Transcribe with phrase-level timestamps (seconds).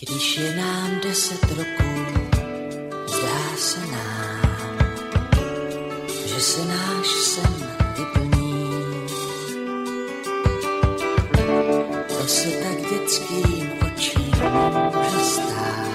[0.00, 2.06] Když je nám deset roků,
[3.06, 4.78] zdá se nám,
[6.26, 7.68] že se náš sen
[7.98, 8.70] vyplní.
[12.08, 14.32] To se tak dětským očím
[14.94, 15.88] může stát.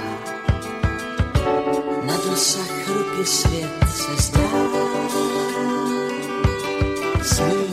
[2.03, 4.49] Na dosah ruky svět se zdá.
[7.21, 7.72] Sním,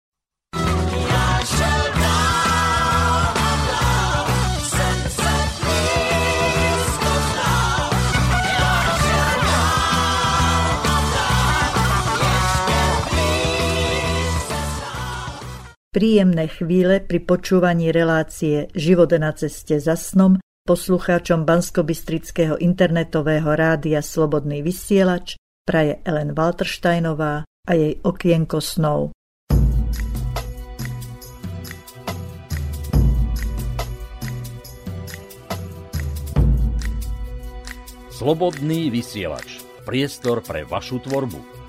[15.91, 24.63] Príjemné chvíle pri počúvaní relácie Život na ceste za snom poslucháčom Banskobystrického internetového rádia Slobodný
[24.63, 25.35] vysielač
[25.67, 29.11] praje Ellen Waltersteinová a jej okienko snov.
[38.15, 39.59] Slobodný vysielač.
[39.83, 41.60] Priestor pre vašu tvorbu.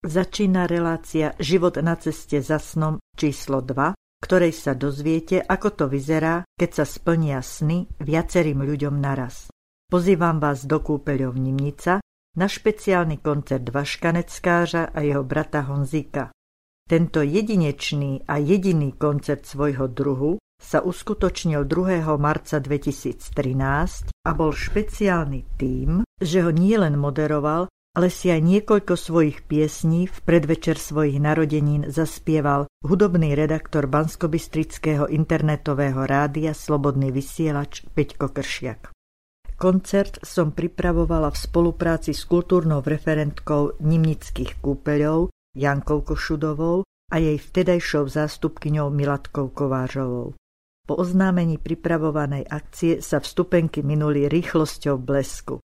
[0.00, 3.92] Začína relácia Život na ceste za snom číslo 2,
[4.24, 9.52] ktorej sa dozviete, ako to vyzerá, keď sa splnia sny viacerým ľuďom naraz.
[9.92, 12.00] Pozývam vás do kúpeľov Nimnica
[12.32, 16.32] na špeciálny koncert Vaška Neckářa a jeho brata Honzíka.
[16.88, 22.08] Tento jedinečný a jediný koncert svojho druhu sa uskutočnil 2.
[22.16, 29.42] marca 2013 a bol špeciálny tým, že ho nielen moderoval, ale si aj niekoľko svojich
[29.50, 38.94] piesní v predvečer svojich narodenín zaspieval hudobný redaktor Banskobystrického internetového rádia Slobodný vysielač Peťko Kršiak.
[39.60, 48.06] Koncert som pripravovala v spolupráci s kultúrnou referentkou Nimnických kúpeľov Jankou Košudovou a jej vtedajšou
[48.06, 50.32] zástupkyňou Milatkou Kovážovou.
[50.86, 55.60] Po oznámení pripravovanej akcie sa vstupenky minuli rýchlosťou blesku.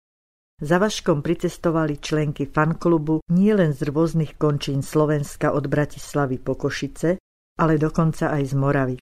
[0.55, 7.19] Za Vaškom pricestovali členky fanklubu nielen z rôznych končín Slovenska od Bratislavy po Košice,
[7.59, 8.95] ale dokonca aj z Moravy.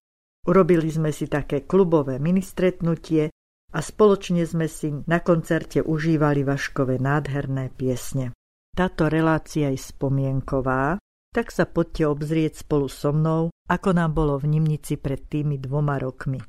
[0.49, 3.29] Urobili sme si také klubové ministretnutie
[3.73, 8.33] a spoločne sme si na koncerte užívali Vaškové nádherné piesne.
[8.73, 10.97] Táto relácia je spomienková,
[11.33, 16.01] tak sa poďte obzrieť spolu so mnou, ako nám bolo v Nimnici pred tými dvoma
[16.01, 16.41] rokmi.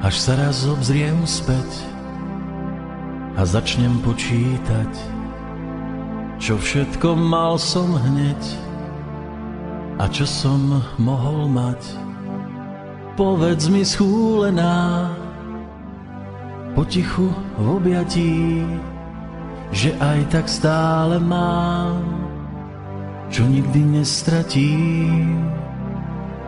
[0.00, 1.68] Až sa raz obzriem späť
[3.36, 4.88] a začnem počítať,
[6.40, 8.40] čo všetko mal som hneď
[10.00, 11.84] a čo som mohol mať.
[13.12, 15.12] Povedz mi schúlená,
[16.72, 17.28] potichu
[17.60, 18.64] v objatí,
[19.68, 22.00] že aj tak stále mám,
[23.28, 25.44] čo nikdy nestratím.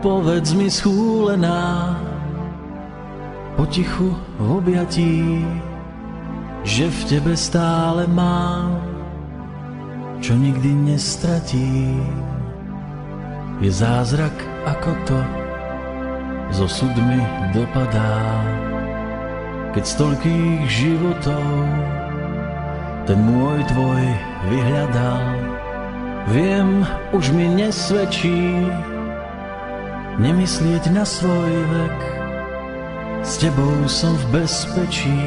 [0.01, 2.01] Povedz mi schúlená,
[3.57, 5.45] potichu v objatí,
[6.63, 8.79] že v tebe stále mám,
[10.23, 12.07] čo nikdy nestratím.
[13.63, 14.35] Je zázrak,
[14.67, 15.19] ako to
[16.55, 17.21] so sudmi
[17.55, 18.23] dopadá,
[19.75, 21.47] keď z toľkých životov
[23.07, 24.05] ten môj tvoj
[24.47, 25.25] vyhľadal.
[26.31, 28.63] Viem, už mi nesvedčí
[30.23, 32.22] nemyslieť na svoj vek,
[33.23, 35.23] s tebou som v bezpečí,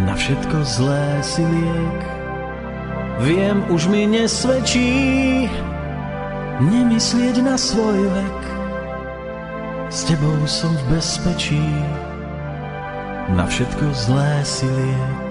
[0.00, 2.00] na všetko zlé si liek.
[3.20, 5.44] Viem, už mi nesvedčí,
[6.64, 8.40] nemyslieť na svoj vek.
[9.92, 11.68] S tebou som v bezpečí,
[13.36, 15.27] na všetko zlé si liek.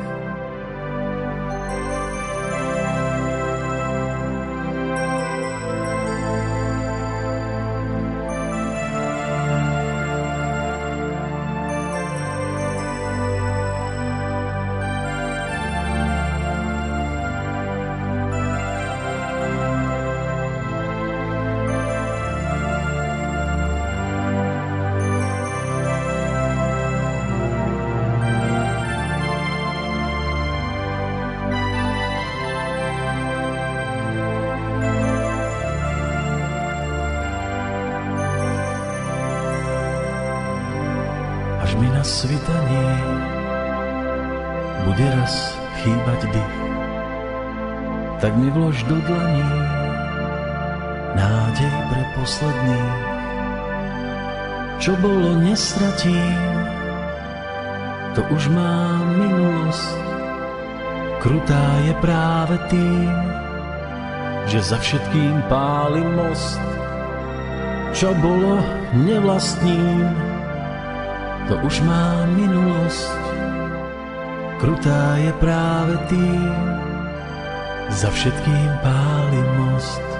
[58.31, 59.95] Už má minulosť.
[61.23, 63.15] Krutá je práve tým,
[64.47, 66.61] že za všetkým páli most.
[67.95, 68.61] Čo bolo,
[68.93, 70.11] nevlastním,
[71.47, 73.21] to už má minulosť.
[74.59, 76.53] Krutá je práve tým,
[77.89, 80.16] za všetkým páli most.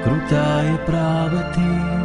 [0.00, 2.00] Krutá je práve tým,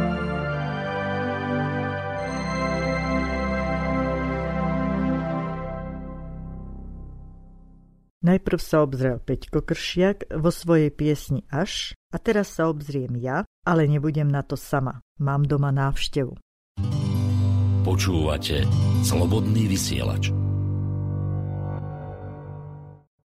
[8.26, 13.86] Najprv sa obzrel Peťko Kršiak vo svojej piesni Až a teraz sa obzriem ja, ale
[13.86, 14.98] nebudem na to sama.
[15.22, 16.34] Mám doma návštevu.
[17.86, 18.66] Počúvate
[19.06, 20.34] Slobodný vysielač.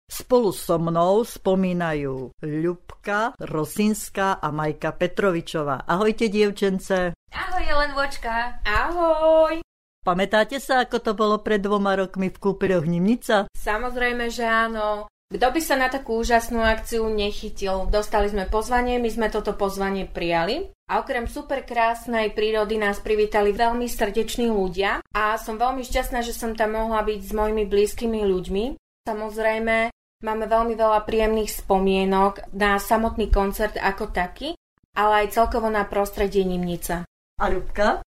[0.10, 5.86] Spolu so mnou spomínajú Ľubka, Rosinská a Majka Petrovičová.
[5.86, 7.14] Ahojte, dievčence.
[7.30, 8.58] Ahoj, Jelen Vočka.
[8.66, 9.62] Ahoj!
[10.02, 13.46] Pamätáte sa, ako to bolo pred dvoma rokmi v kúpeľoch Nimnica?
[13.54, 15.06] Samozrejme, že áno.
[15.30, 17.86] Kto by sa na takú úžasnú akciu nechytil?
[17.94, 20.74] Dostali sme pozvanie, my sme toto pozvanie prijali.
[20.90, 26.34] A okrem super krásnej prírody nás privítali veľmi srdeční ľudia a som veľmi šťastná, že
[26.34, 28.66] som tam mohla byť s mojimi blízkymi ľuďmi.
[29.06, 34.56] Samozrejme, máme veľmi veľa príjemných spomienok na samotný koncert ako taký,
[34.96, 37.08] ale aj celkovo na prostredie Nimnica.
[37.40, 38.04] A Ľubka?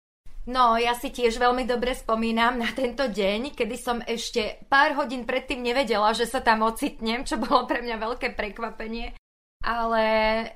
[0.49, 5.29] No, ja si tiež veľmi dobre spomínam na tento deň, kedy som ešte pár hodín
[5.29, 9.13] predtým nevedela, že sa tam ocitnem, čo bolo pre mňa veľké prekvapenie.
[9.61, 10.03] Ale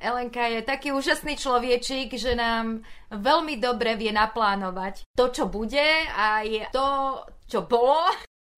[0.01, 2.81] Elenka je taký úžasný človečík, že nám
[3.13, 8.09] veľmi dobre vie naplánovať to, čo bude a je to, čo bolo.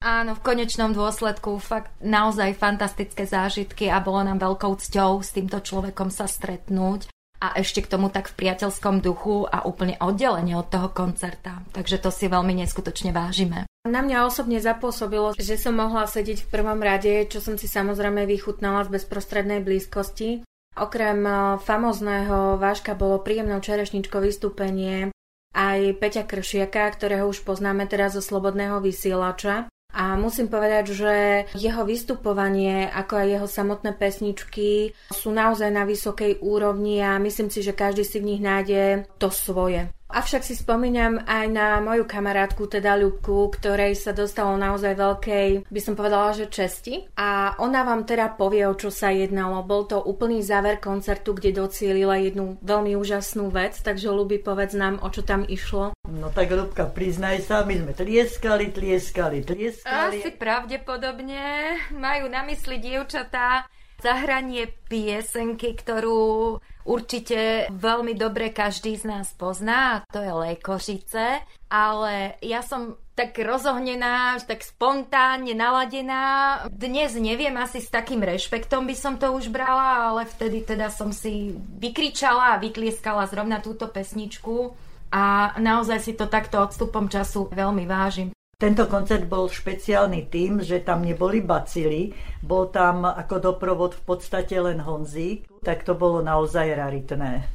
[0.04, 5.64] Áno, v konečnom dôsledku fakt naozaj fantastické zážitky a bolo nám veľkou cťou s týmto
[5.64, 7.08] človekom sa stretnúť
[7.40, 11.64] a ešte k tomu tak v priateľskom duchu a úplne oddelenie od toho koncerta.
[11.72, 13.64] Takže to si veľmi neskutočne vážime.
[13.88, 18.28] Na mňa osobne zapôsobilo, že som mohla sedieť v prvom rade, čo som si samozrejme
[18.28, 20.44] vychutnala z bezprostrednej blízkosti.
[20.76, 25.08] Okrem eh, famozného váška bolo príjemnou čerešničkou vystúpenie
[25.54, 29.70] aj Peťa Kršiaka, ktorého už poznáme teraz zo Slobodného vysielača.
[29.94, 31.12] A musím povedať, že
[31.54, 37.62] jeho vystupovanie, ako aj jeho samotné pesničky sú naozaj na vysokej úrovni a myslím si,
[37.62, 39.86] že každý si v nich nájde to svoje.
[40.14, 45.80] Avšak si spomínam aj na moju kamarátku, teda Ľubku, ktorej sa dostalo naozaj veľkej, by
[45.82, 47.10] som povedala, že česti.
[47.18, 49.66] A ona vám teda povie, o čo sa jednalo.
[49.66, 55.02] Bol to úplný záver koncertu, kde docielila jednu veľmi úžasnú vec, takže Ľubi, povedz nám,
[55.02, 55.98] o čo tam išlo.
[56.06, 60.22] No tak Ľubka, priznaj sa, my sme tlieskali, tlieskali, tlieskali.
[60.22, 63.66] Asi pravdepodobne majú na mysli dievčatá
[64.04, 71.40] zahranie piesenky, ktorú určite veľmi dobre každý z nás pozná, to je Lékošice,
[71.72, 76.66] ale ja som tak rozohnená, tak spontánne naladená.
[76.68, 81.14] Dnes neviem, asi s takým rešpektom by som to už brala, ale vtedy teda som
[81.14, 84.74] si vykričala a vytlieskala zrovna túto pesničku
[85.14, 88.34] a naozaj si to takto odstupom času veľmi vážim.
[88.54, 94.54] Tento koncert bol špeciálny tým, že tam neboli bacily, bol tam ako doprovod v podstate
[94.62, 97.50] len Honzík, tak to bolo naozaj raritné.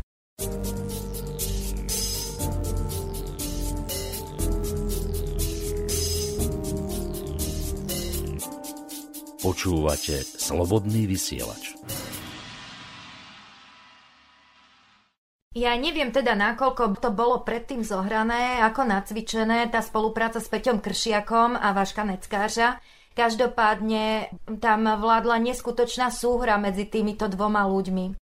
[9.40, 11.80] Počúvate Slobodný vysielač.
[15.58, 21.58] Ja neviem teda, nakoľko to bolo predtým zohrané, ako nacvičené, tá spolupráca s Peťom Kršiakom
[21.58, 22.78] a Vaška Neckáža.
[23.18, 24.30] Každopádne
[24.62, 28.14] tam vládla neskutočná súhra medzi týmito dvoma ľuďmi.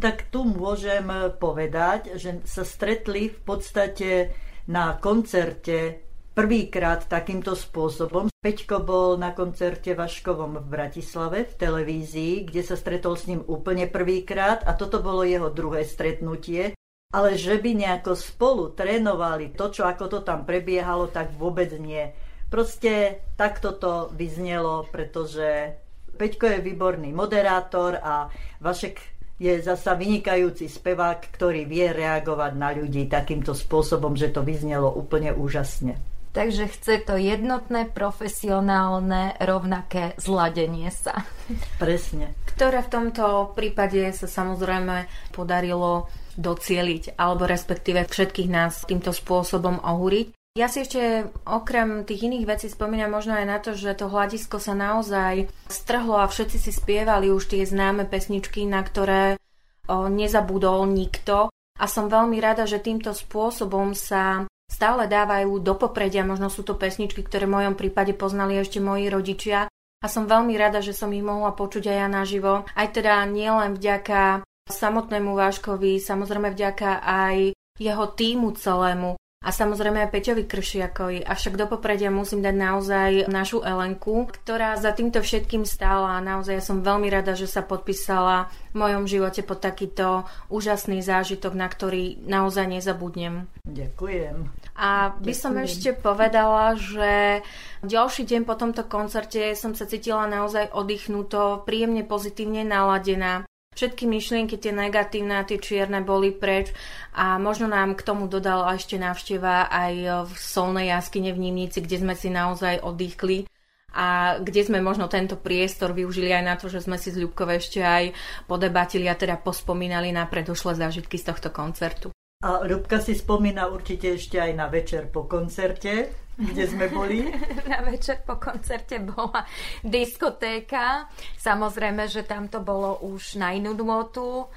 [0.00, 1.04] Tak tu môžem
[1.36, 4.32] povedať, že sa stretli v podstate
[4.64, 8.32] na koncerte prvýkrát takýmto spôsobom.
[8.42, 13.86] Peťko bol na koncerte Vaškovom v Bratislave v televízii, kde sa stretol s ním úplne
[13.86, 16.74] prvýkrát a toto bolo jeho druhé stretnutie.
[17.12, 22.08] Ale že by nejako spolu trénovali to, čo ako to tam prebiehalo, tak vôbec nie.
[22.48, 25.76] Proste takto to vyznelo, pretože
[26.16, 28.32] Peťko je výborný moderátor a
[28.64, 28.96] Vašek
[29.36, 35.34] je zasa vynikajúci spevák, ktorý vie reagovať na ľudí takýmto spôsobom, že to vyznelo úplne
[35.34, 36.11] úžasne.
[36.32, 41.28] Takže chce to jednotné, profesionálne, rovnaké zladenie sa.
[41.76, 42.32] Presne.
[42.56, 45.04] Ktoré v tomto prípade sa samozrejme
[45.36, 46.08] podarilo
[46.40, 50.32] docieliť, alebo respektíve všetkých nás týmto spôsobom ohúriť.
[50.52, 54.60] Ja si ešte okrem tých iných vecí spomínam možno aj na to, že to hľadisko
[54.60, 59.40] sa naozaj strhlo a všetci si spievali už tie známe pesničky, na ktoré
[59.88, 61.48] o, nezabudol nikto.
[61.80, 64.44] A som veľmi rada, že týmto spôsobom sa
[64.82, 66.26] stále dávajú do popredia.
[66.26, 69.70] Možno sú to pesničky, ktoré v mojom prípade poznali ešte moji rodičia.
[70.02, 72.66] A som veľmi rada, že som ich mohla počuť aj ja naživo.
[72.66, 80.12] Aj teda nielen vďaka samotnému Váškovi, samozrejme vďaka aj jeho týmu celému, a samozrejme aj
[80.14, 81.26] Peťovi Kršiakovi.
[81.26, 86.62] Avšak do popredia musím dať naozaj našu Elenku, ktorá za týmto všetkým stála a naozaj
[86.62, 92.22] som veľmi rada, že sa podpísala v mojom živote pod takýto úžasný zážitok, na ktorý
[92.22, 93.50] naozaj nezabudnem.
[93.66, 94.61] Ďakujem.
[94.72, 97.44] A by som ešte povedala, že
[97.84, 103.44] ďalší deň po tomto koncerte som sa cítila naozaj oddychnuto, príjemne pozitívne naladená.
[103.72, 106.76] Všetky myšlienky, tie negatívne a tie čierne boli preč
[107.16, 112.04] a možno nám k tomu dodala ešte návšteva aj v solnej jaskyne v Nimnici, kde
[112.04, 113.48] sme si naozaj oddychli
[113.96, 117.48] a kde sme možno tento priestor využili aj na to, že sme si z Ľubkov
[117.48, 118.12] ešte aj
[118.44, 122.11] podebatili a teda pospomínali na predošlé zážitky z tohto koncertu.
[122.42, 127.28] A Ľubka si spomína určite ešte aj na večer po koncerte, kde sme boli?
[127.70, 129.46] Na večer po koncerte bola
[129.84, 131.06] diskotéka.
[131.38, 134.48] Samozrejme, že tam to bolo už na inú dôtu,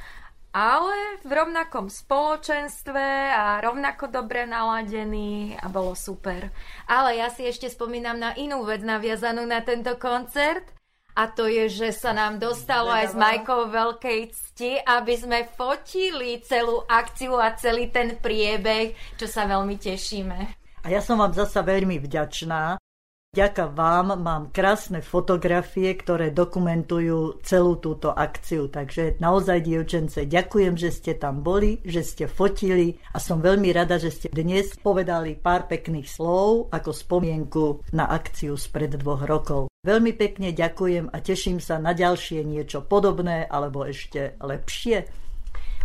[0.55, 6.47] ale v rovnakom spoločenstve a rovnako dobre naladený a bolo super.
[6.87, 10.74] Ale ja si ešte spomínam na inú vec naviazanú na tento koncert
[11.15, 16.43] a to je, že sa nám dostalo aj s Majkou veľkej cti, aby sme fotili
[16.43, 20.39] celú akciu a celý ten priebeh, čo sa veľmi tešíme.
[20.83, 22.77] A ja som vám zasa veľmi vďačná.
[23.35, 28.71] Vďaka vám mám krásne fotografie, ktoré dokumentujú celú túto akciu.
[28.71, 33.99] Takže naozaj, dievčence, ďakujem, že ste tam boli, že ste fotili a som veľmi rada,
[33.99, 39.67] že ste dnes povedali pár pekných slov ako spomienku na akciu spred dvoch rokov.
[39.83, 45.11] Veľmi pekne ďakujem a teším sa na ďalšie niečo podobné alebo ešte lepšie.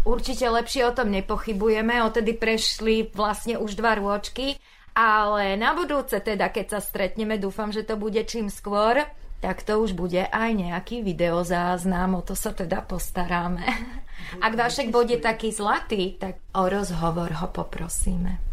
[0.06, 4.56] Určite lepšie o tom nepochybujeme, odtedy prešli vlastne už dva rôčky
[4.94, 9.06] ale na budúce teda, keď sa stretneme, dúfam, že to bude čím skôr,
[9.40, 13.64] tak to už bude aj nejaký videozáznam, o to sa teda postaráme.
[14.44, 18.50] Ak Vašek bude taký zlatý, tak o rozhovor ho poprosíme.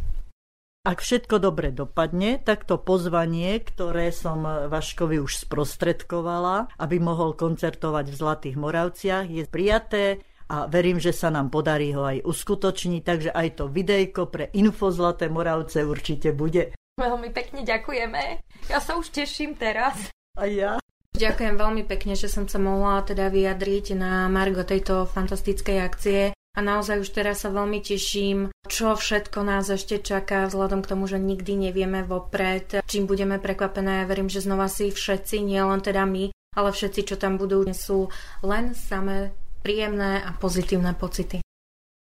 [0.88, 8.08] Ak všetko dobre dopadne, tak to pozvanie, ktoré som Vaškovi už sprostredkovala, aby mohol koncertovať
[8.08, 13.30] v Zlatých Moravciach, je prijaté a verím, že sa nám podarí ho aj uskutočniť, takže
[13.36, 16.72] aj to videjko pre Info Zlaté Moravce určite bude.
[16.98, 18.42] Veľmi pekne ďakujeme.
[18.72, 20.10] Ja sa už teším teraz.
[20.34, 20.82] A ja.
[21.13, 26.22] Ďakujem veľmi pekne, že som sa mohla teda vyjadriť na Margo tejto fantastickej akcie.
[26.58, 31.06] A naozaj už teraz sa veľmi teším, čo všetko nás ešte čaká, vzhľadom k tomu,
[31.06, 34.01] že nikdy nevieme vopred, čím budeme prekvapené.
[34.01, 38.10] Ja verím, že znova si všetci, nielen teda my, ale všetci, čo tam budú, sú
[38.42, 39.38] len samé
[39.68, 41.44] príjemné a pozitívne pocity.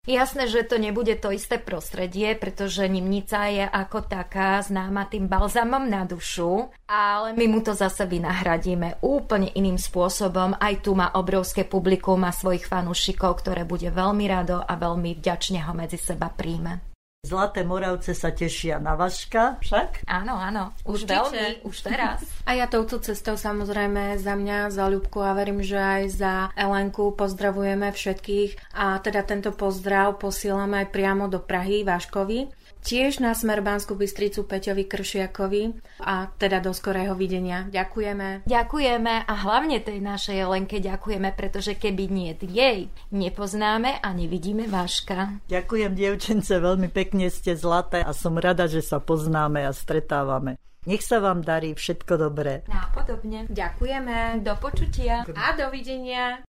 [0.05, 5.89] Jasné, že to nebude to isté prostredie, pretože Nimnica je ako taká známa tým balzamom
[5.89, 10.61] na dušu, ale my mu to zase vynahradíme úplne iným spôsobom.
[10.61, 15.65] Aj tu má obrovské publikum a svojich fanúšikov, ktoré bude veľmi rado a veľmi vďačne
[15.65, 16.94] ho medzi seba príjme.
[17.25, 20.05] Zlaté Moravce sa tešia na Vaška, však?
[20.05, 21.17] Áno, áno, už Určite.
[21.17, 22.21] veľmi, už teraz.
[22.45, 27.17] A ja touto cestou samozrejme za mňa, za Ľubku a verím, že aj za Elenku
[27.17, 33.65] pozdravujeme všetkých a teda tento pozdrav posielame aj priamo do Prahy, Váškovi tiež na smer
[33.65, 35.63] Banskú Bystricu Peťovi Kršiakovi
[36.05, 37.65] a teda do skorého videnia.
[37.73, 38.45] Ďakujeme.
[38.45, 45.41] Ďakujeme a hlavne tej našej Jelenke ďakujeme, pretože keby nie jej, nepoznáme a nevidíme Váška.
[45.49, 50.61] Ďakujem, dievčence, veľmi pekne ste zlaté a som rada, že sa poznáme a stretávame.
[50.85, 52.61] Nech sa vám darí všetko dobré.
[52.69, 53.49] Nápodobne.
[53.49, 54.45] Ďakujeme.
[54.45, 55.25] Do počutia.
[55.33, 56.45] A dovidenia.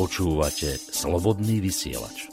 [0.00, 2.32] Počúvate Slobodný vysielač.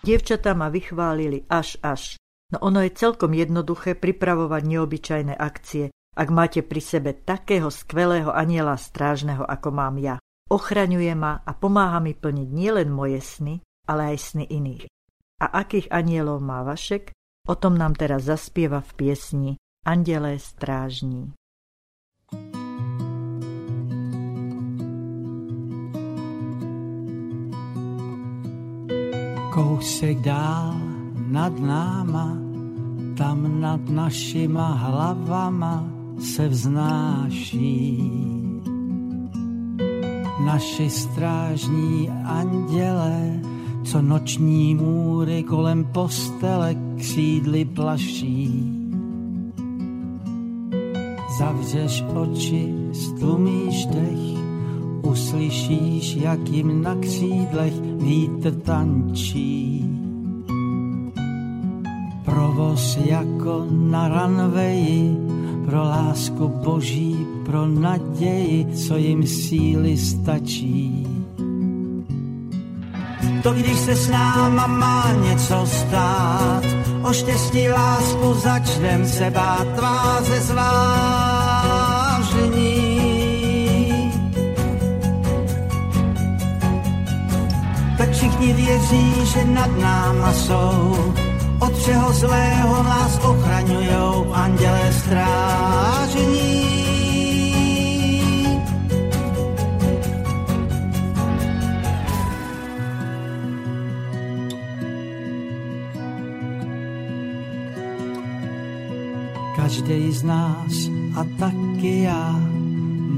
[0.00, 2.16] Dievčatá ma vychválili až až.
[2.56, 8.80] No ono je celkom jednoduché pripravovať neobyčajné akcie, ak máte pri sebe takého skvelého aniela
[8.80, 10.16] strážneho, ako mám ja.
[10.48, 13.60] Ochraňuje ma a pomáha mi plniť nielen moje sny,
[13.92, 14.88] ale aj sny iných.
[15.36, 17.12] A akých anielov má Vašek?
[17.44, 19.50] O tom nám teraz zaspieva v piesni
[19.84, 21.36] Andelé strážní.
[29.56, 30.76] Kousek dál
[31.32, 32.36] nad náma,
[33.16, 35.88] tam nad našima hlavama
[36.20, 38.12] se vznáší.
[40.44, 43.40] Naši strážní anděle,
[43.84, 48.72] co noční můry kolem postele křídly plaší.
[51.38, 54.36] Zavřeš oči, stlumíš dech,
[55.06, 59.84] uslyšíš, jak jim na křídlech vítr tančí.
[62.24, 65.16] Provoz jako na ranveji,
[65.66, 71.06] pro lásku boží, pro naději, co jim síly stačí.
[73.42, 76.64] To když se s náma má něco stát,
[77.02, 81.76] o štěstí lásku začnem se bát tváře zvážení.
[88.16, 90.96] Všichni věří, že nad náma jsou,
[91.60, 96.66] od všeho zlého nás ochraňujou andělé strážení.
[109.56, 110.72] Každý z nás
[111.16, 112.40] a taky já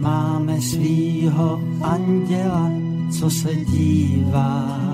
[0.00, 2.70] máme svýho anděla,
[3.18, 4.87] co se dívá.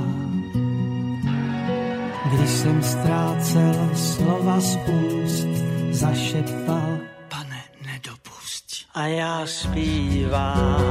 [2.24, 5.48] Když jsem ztrácel slova z úst,
[5.90, 8.86] zašeptal, pane, nedopusť.
[8.94, 10.82] A já zpívám,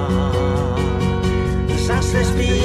[1.87, 2.62] zase zpívám.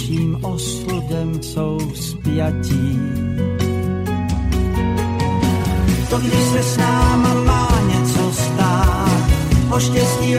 [0.00, 2.98] Naším osudem jsou spjatí.
[6.10, 9.20] To když se s náma má něco stát,
[9.70, 10.36] o štěstí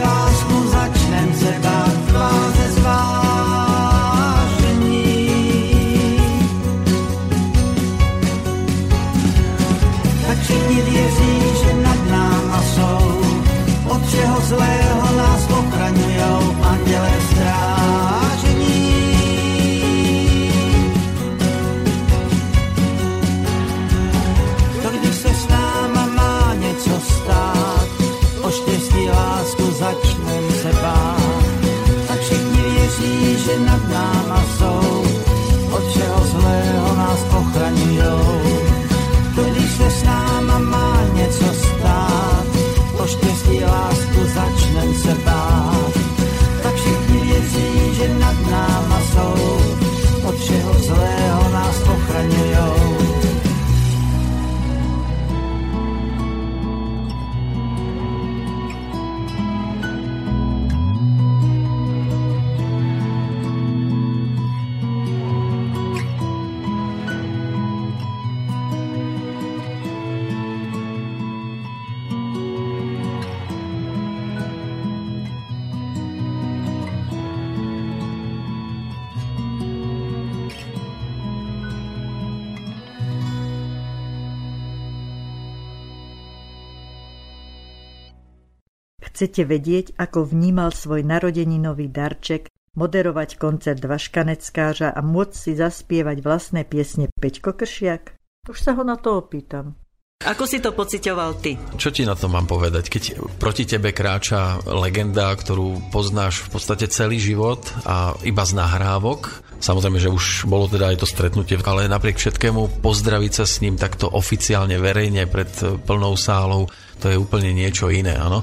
[89.22, 96.66] Chcete vedieť, ako vnímal svoj narodeninový darček, moderovať koncert Vaškaneckářa a môcť si zaspievať vlastné
[96.66, 98.18] piesne Peťko Kršiak?
[98.50, 99.78] Už sa ho na to opýtam.
[100.26, 101.54] Ako si to pocitoval ty?
[101.78, 102.90] Čo ti na to mám povedať?
[102.90, 103.02] Keď
[103.38, 110.02] proti tebe kráča legenda, ktorú poznáš v podstate celý život a iba z nahrávok, samozrejme,
[110.02, 114.10] že už bolo teda aj to stretnutie, ale napriek všetkému pozdraviť sa s ním takto
[114.10, 116.66] oficiálne, verejne pred plnou sálou,
[116.98, 118.42] to je úplne niečo iné, áno?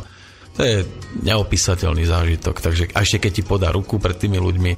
[0.59, 0.83] To je
[1.23, 4.75] neopísateľný zážitok, takže a ešte keď ti podá ruku pred tými ľuďmi,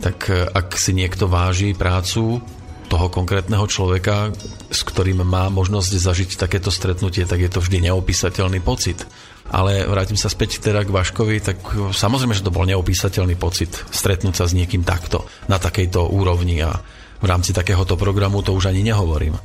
[0.00, 2.40] tak ak si niekto váži prácu
[2.88, 4.32] toho konkrétneho človeka,
[4.72, 9.04] s ktorým má možnosť zažiť takéto stretnutie, tak je to vždy neopísateľný pocit.
[9.52, 11.60] Ale vrátim sa späť teda k Vaškovi, tak
[11.92, 16.80] samozrejme, že to bol neopísateľný pocit stretnúť sa s niekým takto, na takejto úrovni a
[17.20, 19.36] v rámci takéhoto programu to už ani nehovorím.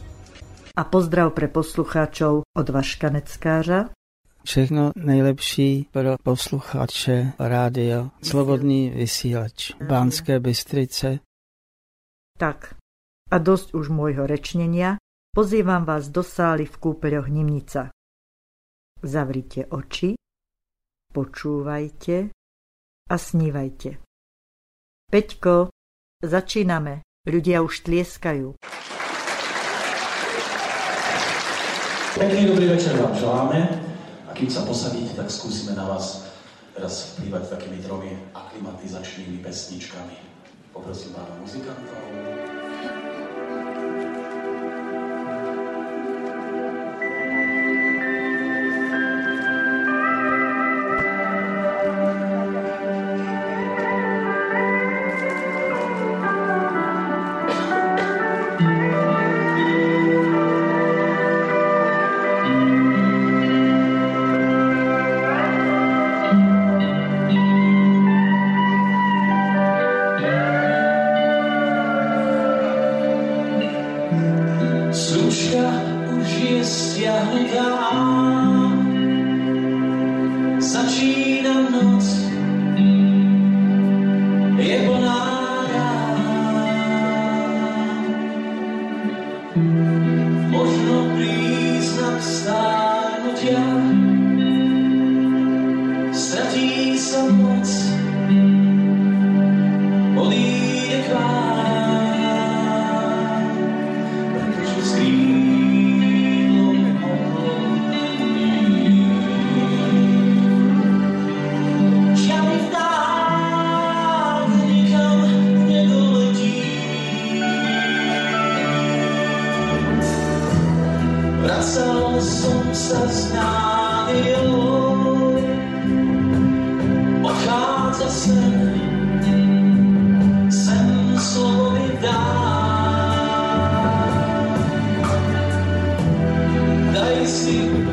[0.80, 3.92] A pozdrav pre poslucháčov od Vaška Neckářa.
[4.46, 11.20] Všechno nejlepší pro posluchače rádio Slobodný vysílač Banské Bystrice.
[12.38, 12.76] Tak,
[13.32, 15.00] a dosť už môjho rečnenia,
[15.32, 17.96] pozývam vás do sály v kúpeľoch Nimnica.
[19.00, 20.20] Zavrite oči,
[21.16, 22.36] počúvajte
[23.10, 24.04] a snívajte.
[25.08, 25.72] Peťko,
[26.20, 27.00] začíname.
[27.24, 28.60] Ľudia už tlieskajú.
[32.20, 33.93] Pekný dobrý večer vám želáme.
[34.34, 36.26] A kým sa posadíte, tak skúsime na vás
[36.74, 40.18] teraz vplývať takými tromi aklimatizačnými pesničkami.
[40.74, 42.02] Poprosím pána muzikantov.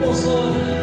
[0.01, 0.80] Mosul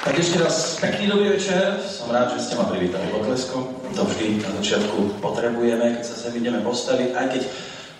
[0.00, 1.76] Tak ešte raz pekný dobrý večer.
[1.84, 3.68] Som rád, že ste ma privítali potleskom.
[3.92, 7.42] To vždy na začiatku potrebujeme, keď sa sem ideme postaviť, aj keď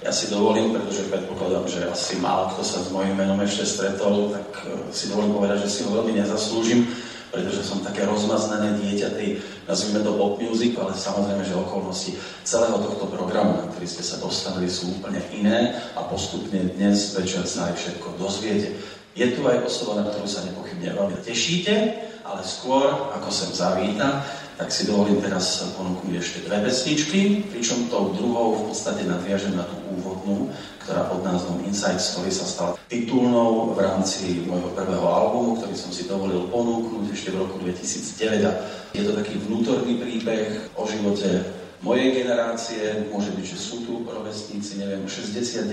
[0.01, 4.33] ja si dovolím, pretože predpokladám, že asi málo kto sa s mojím menom ešte stretol,
[4.33, 6.89] tak eh, si dovolím povedať, že si ho veľmi nezaslúžim,
[7.29, 12.17] pretože som také rozmaznané dieťa tej, nazvime to pop music, ale samozrejme, že okolnosti
[12.49, 17.45] celého tohto programu, na ktorý ste sa dostavili, sú úplne iné a postupne dnes večer
[17.45, 18.73] sa aj všetko dozviete.
[19.18, 21.75] Je tu aj osoba, na ktorú sa nepochybne veľmi tešíte,
[22.23, 24.23] ale skôr, ako sem zavíta,
[24.55, 29.64] tak si dovolím teraz ponúknuť ešte dve pesničky, pričom tou druhou v podstate nadviažem na
[29.64, 30.53] tú úvodnú,
[30.85, 35.90] ktorá pod názvom Inside Story sa stala titulnou v rámci môjho prvého albumu, ktorý som
[35.90, 38.46] si dovolil ponúknuť ešte v roku 2009.
[38.46, 38.53] A
[38.92, 41.40] je to taký vnútorný príbeh o živote
[41.81, 45.73] mojej generácie, môže byť, že sú tu rovesníci, neviem, 69,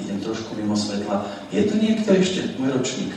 [0.00, 1.28] idem trošku mimo svetla.
[1.52, 3.12] Je tu niekto ešte môj ročník?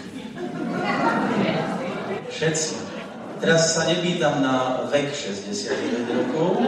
[2.27, 2.73] Všetci.
[3.37, 6.67] Teraz sa nepýtam na vek 69 rokov,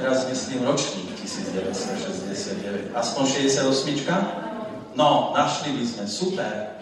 [0.00, 2.90] teraz myslím ročník 1969.
[2.96, 4.98] Aspoň 68?
[4.98, 6.74] No, našli by sme, super.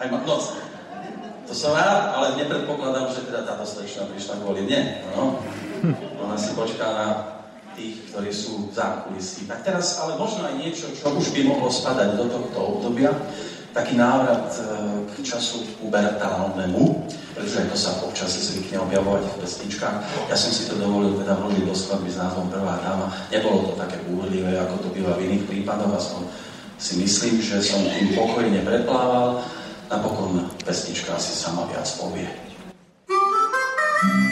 [0.00, 0.40] Aj ma, no,
[1.44, 5.04] to som rád, ale nepredpokladám, že teda táto slečna prišla kvôli mne.
[5.12, 5.36] No.
[6.24, 7.08] Ona si počká na
[7.76, 9.48] tých, ktorí sú v zákulisí.
[9.48, 13.14] Tak teraz ale možno aj niečo, čo už by mohlo spadať do tohto obdobia,
[13.70, 14.60] taký návrat e,
[15.06, 17.06] k času pubertálnemu,
[17.38, 19.96] pretože to sa občas zvykne objavovať v pesničkách.
[20.26, 23.14] Ja som si to dovolil teda vložiť do skladby s názvom Prvá dáma.
[23.30, 26.22] Nebolo to také búrlivé, ako to býva v iných prípadoch, aspoň
[26.80, 29.44] si myslím, že som tým pokojne preplával
[29.86, 32.26] napokon pesnička asi sama viac povie.
[33.10, 34.29] Dávala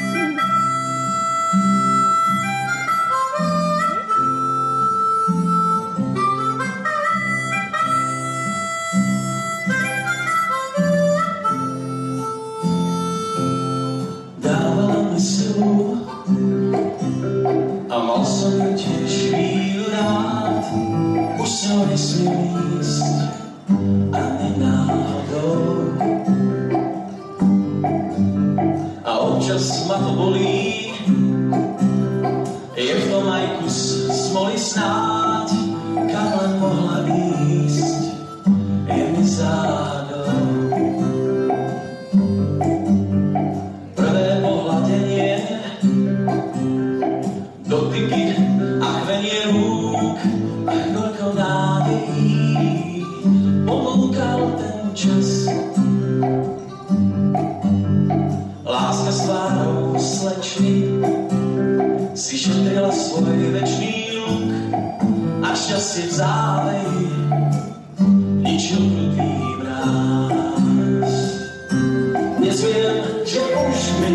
[60.38, 61.02] slečny
[62.14, 64.46] si šetrila svoj večný luk
[65.42, 67.10] a šťastie v záveji
[68.46, 71.14] ničil krutý mráz.
[72.38, 72.96] Dnes viem,
[73.26, 74.10] že už mi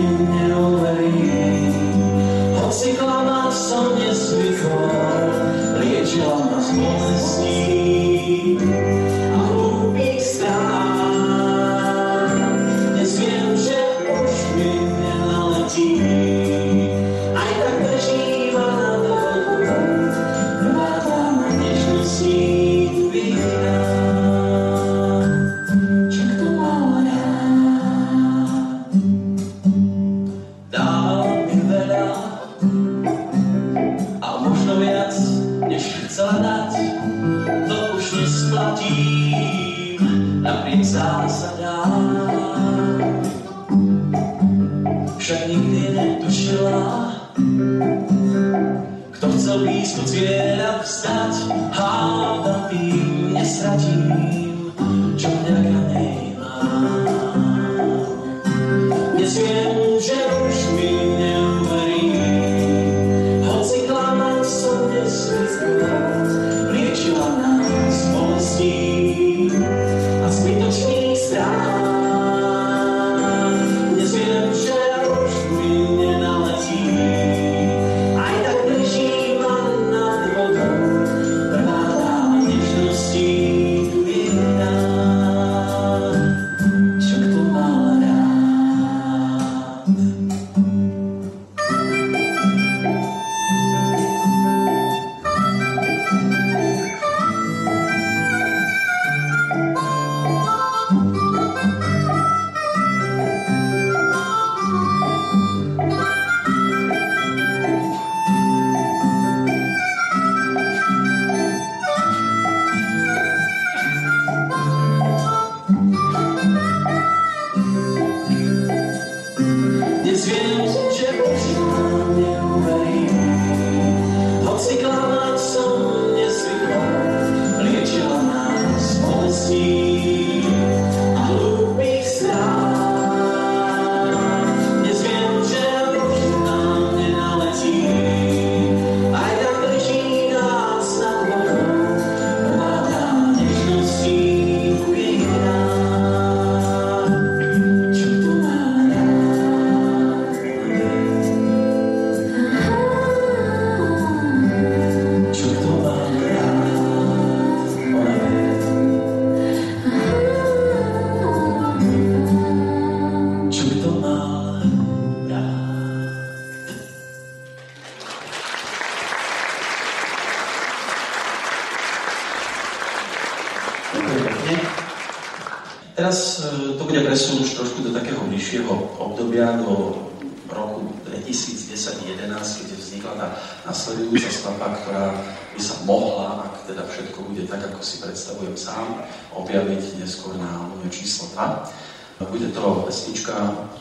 [188.14, 189.02] predstavujem sám,
[189.34, 192.30] objaviť neskôr na albume číslo 2.
[192.30, 193.34] Bude to pesnička,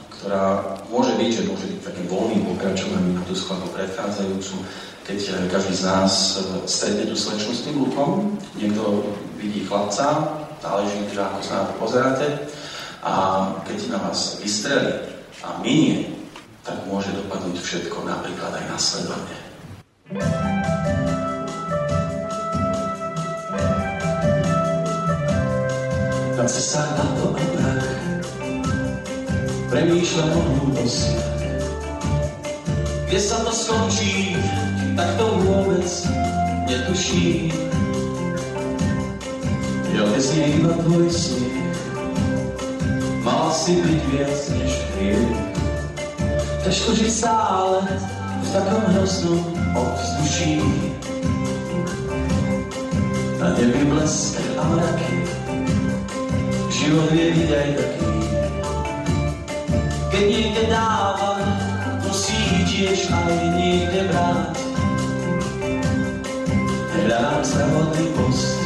[0.08, 4.56] ktorá môže byť, že môže byť takým voľným pokračovaním na tú skladbu predchádzajúcu,
[5.04, 5.18] keď
[5.52, 9.04] každý z nás stretne tú slečnu s tým lukom, niekto
[9.36, 10.32] vidí chlapca,
[10.64, 12.26] záleží teda, ako sa na to pozeráte.
[13.04, 13.12] A
[13.68, 15.12] keď na vás vystrelí
[15.44, 16.08] a minie,
[16.64, 19.36] tak môže dopadnúť všetko, napríklad aj následovne.
[20.08, 21.31] Na cestách
[26.42, 27.86] na to a prach
[29.70, 31.14] premýšľam o hlúposti.
[33.06, 34.34] Kde sa to skončí,
[34.98, 35.86] tak to vôbec
[36.66, 37.54] netuším.
[39.94, 41.78] Jo, je iba tvoj smiech,
[43.22, 45.38] mal si byť viac než hriech.
[46.66, 47.86] Ťažko žiť stále
[48.42, 49.46] v takom hroznom
[49.78, 50.58] ovzduší.
[53.38, 55.21] Na nebi blesk a mraky,
[56.82, 57.86] život je taký.
[60.10, 61.38] Keď niekde dáva,
[62.02, 64.58] musí tiež aj niekde brať.
[66.92, 68.58] Hľadám zdravotný post,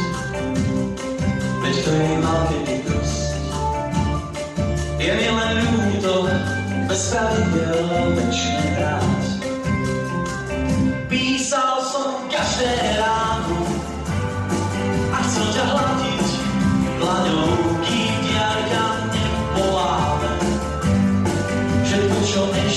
[1.61, 3.21] veď to je mal kedy dosť.
[4.97, 6.13] Je mi len ľúto,
[6.89, 7.85] bez pravidel
[8.17, 9.26] večne hrať.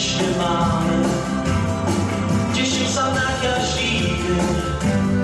[0.00, 0.96] Čo ešte máme,
[2.56, 3.28] tešil sa na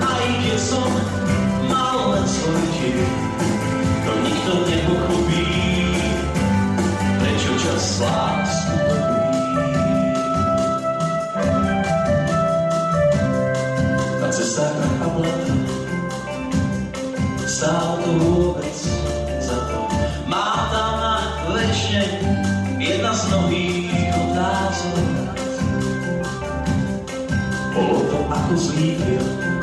[0.05, 0.85] aj keď som
[1.65, 3.09] mal len svoj deň.
[4.05, 5.49] To nikto nepochopí,
[7.17, 9.73] prečo čas lásku dobí.
[14.21, 15.55] Na cestách na chablata
[17.49, 18.77] stálo to vôbec
[19.41, 19.81] za to.
[20.29, 21.17] Má tam na
[21.49, 22.05] večne
[22.77, 23.86] jedna z mnohých
[28.47, 29.56] Bolo to ako zlý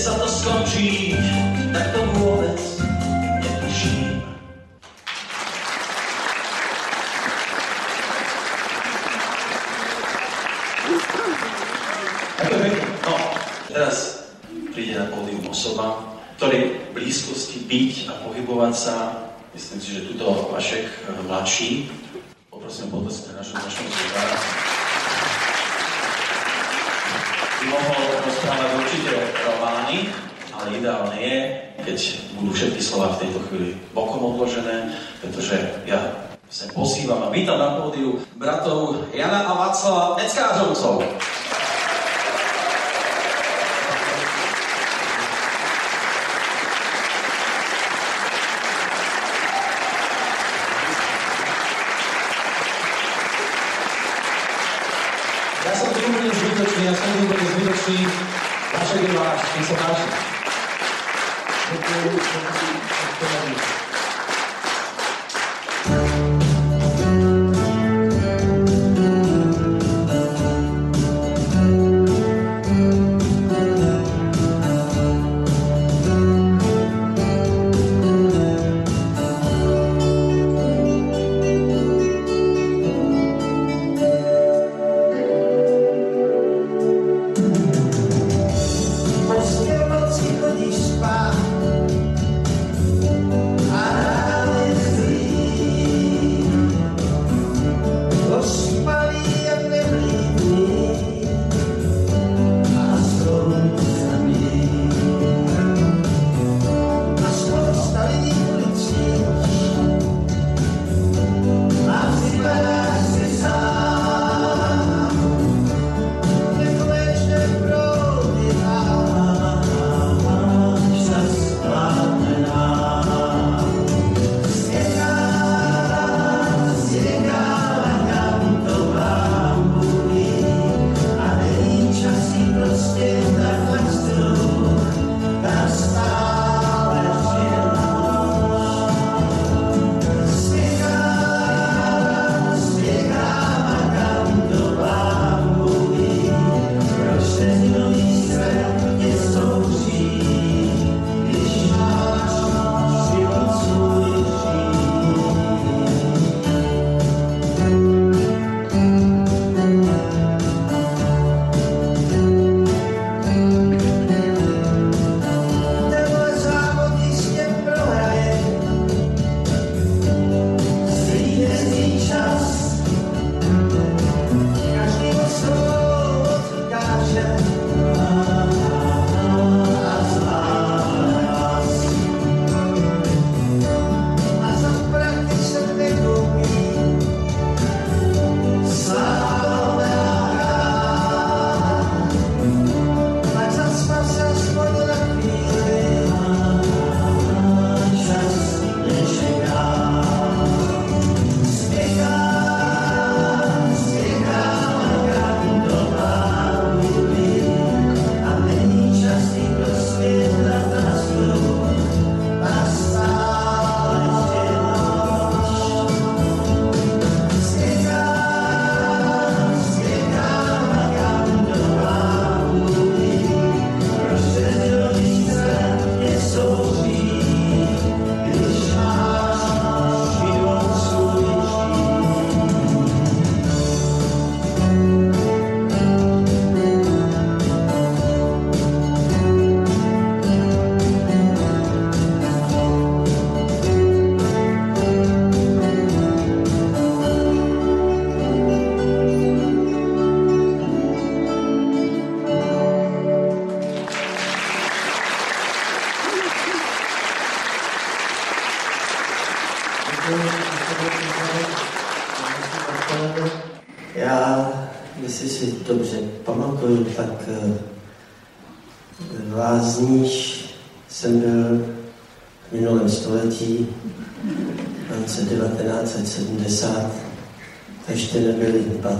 [0.00, 1.12] sa to skončí,
[1.76, 2.56] tak to vôbec
[3.44, 4.24] netuším.
[13.04, 13.14] No,
[13.68, 14.24] teraz
[14.72, 16.00] príde na pódium osoba,
[16.40, 18.96] ktorej v blízkosti byť a pohybovať sa,
[19.52, 21.92] myslím si, že tuto Vašek eh, mladší,
[22.48, 24.36] poprosím potlesk na našom našom zvukára,
[27.60, 29.12] by mohol rozprávať určite
[29.44, 30.08] romány,
[30.56, 31.36] ale ideálne je,
[31.84, 31.98] keď
[32.40, 33.70] budú všetky slova v tejto chvíli
[34.20, 34.92] bokom odložené,
[35.24, 35.56] pretože
[35.88, 41.00] ja sa posívam a vítam na pódiu bratov Jana a Václava Neckářovcov.
[55.60, 57.98] Ja som tu bude zbytočný.
[58.70, 60.06] Vašek je váš, nech sa páči.
[61.70, 63.89] Ďakujem, ďakujem,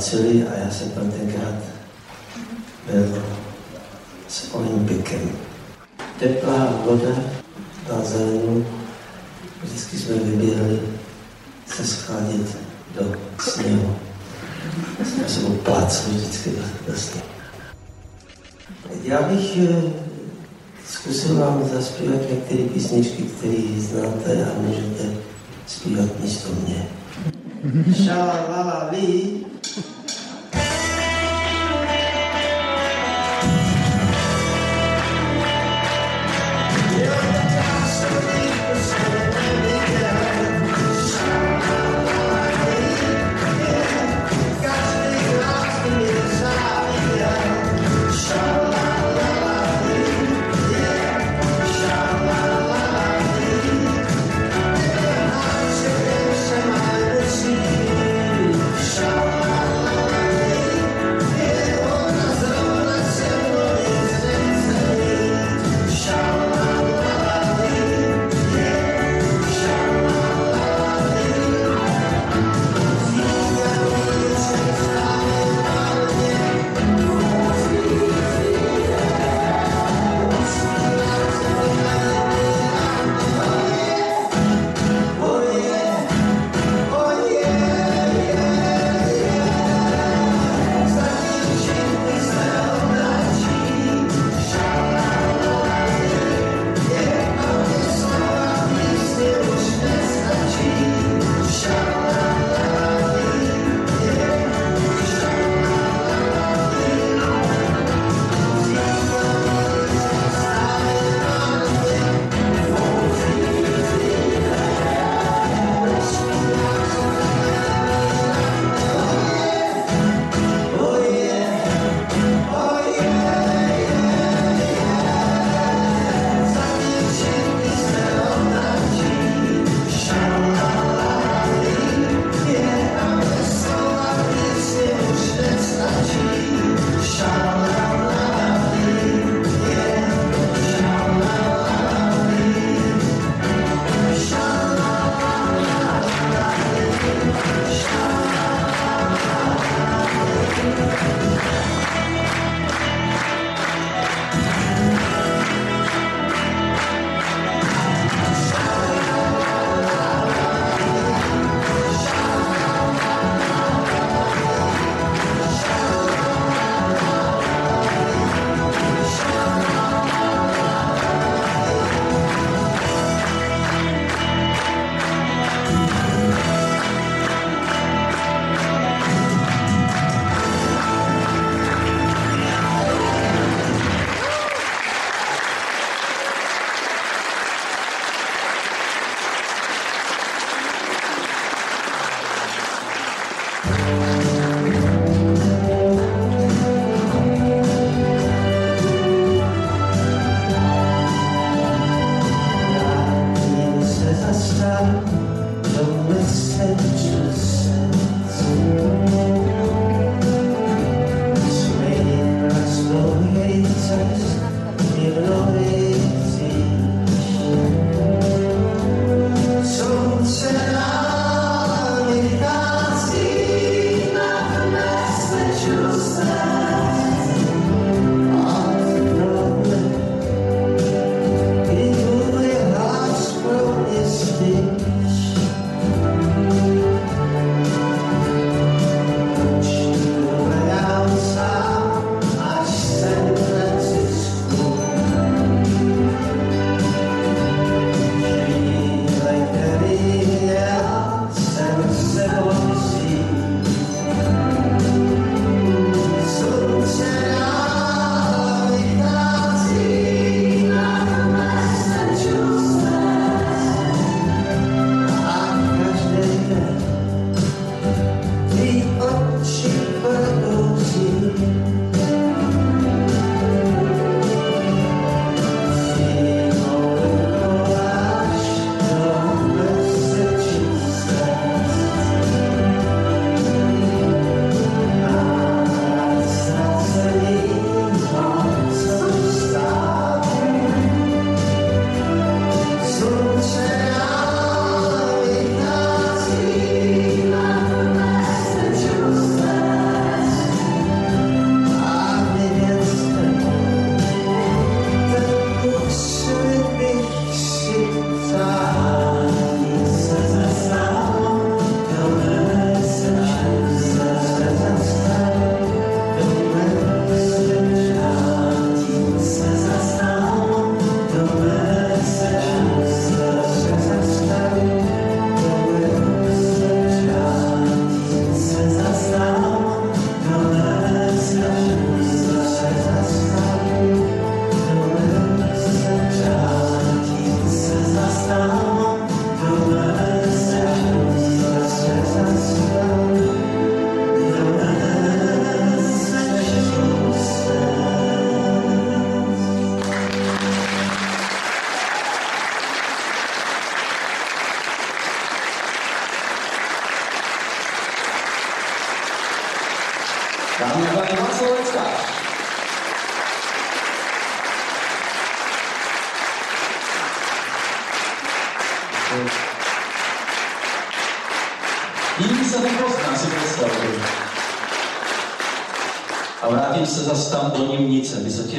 [0.01, 1.60] bacily a já jsem tenkrát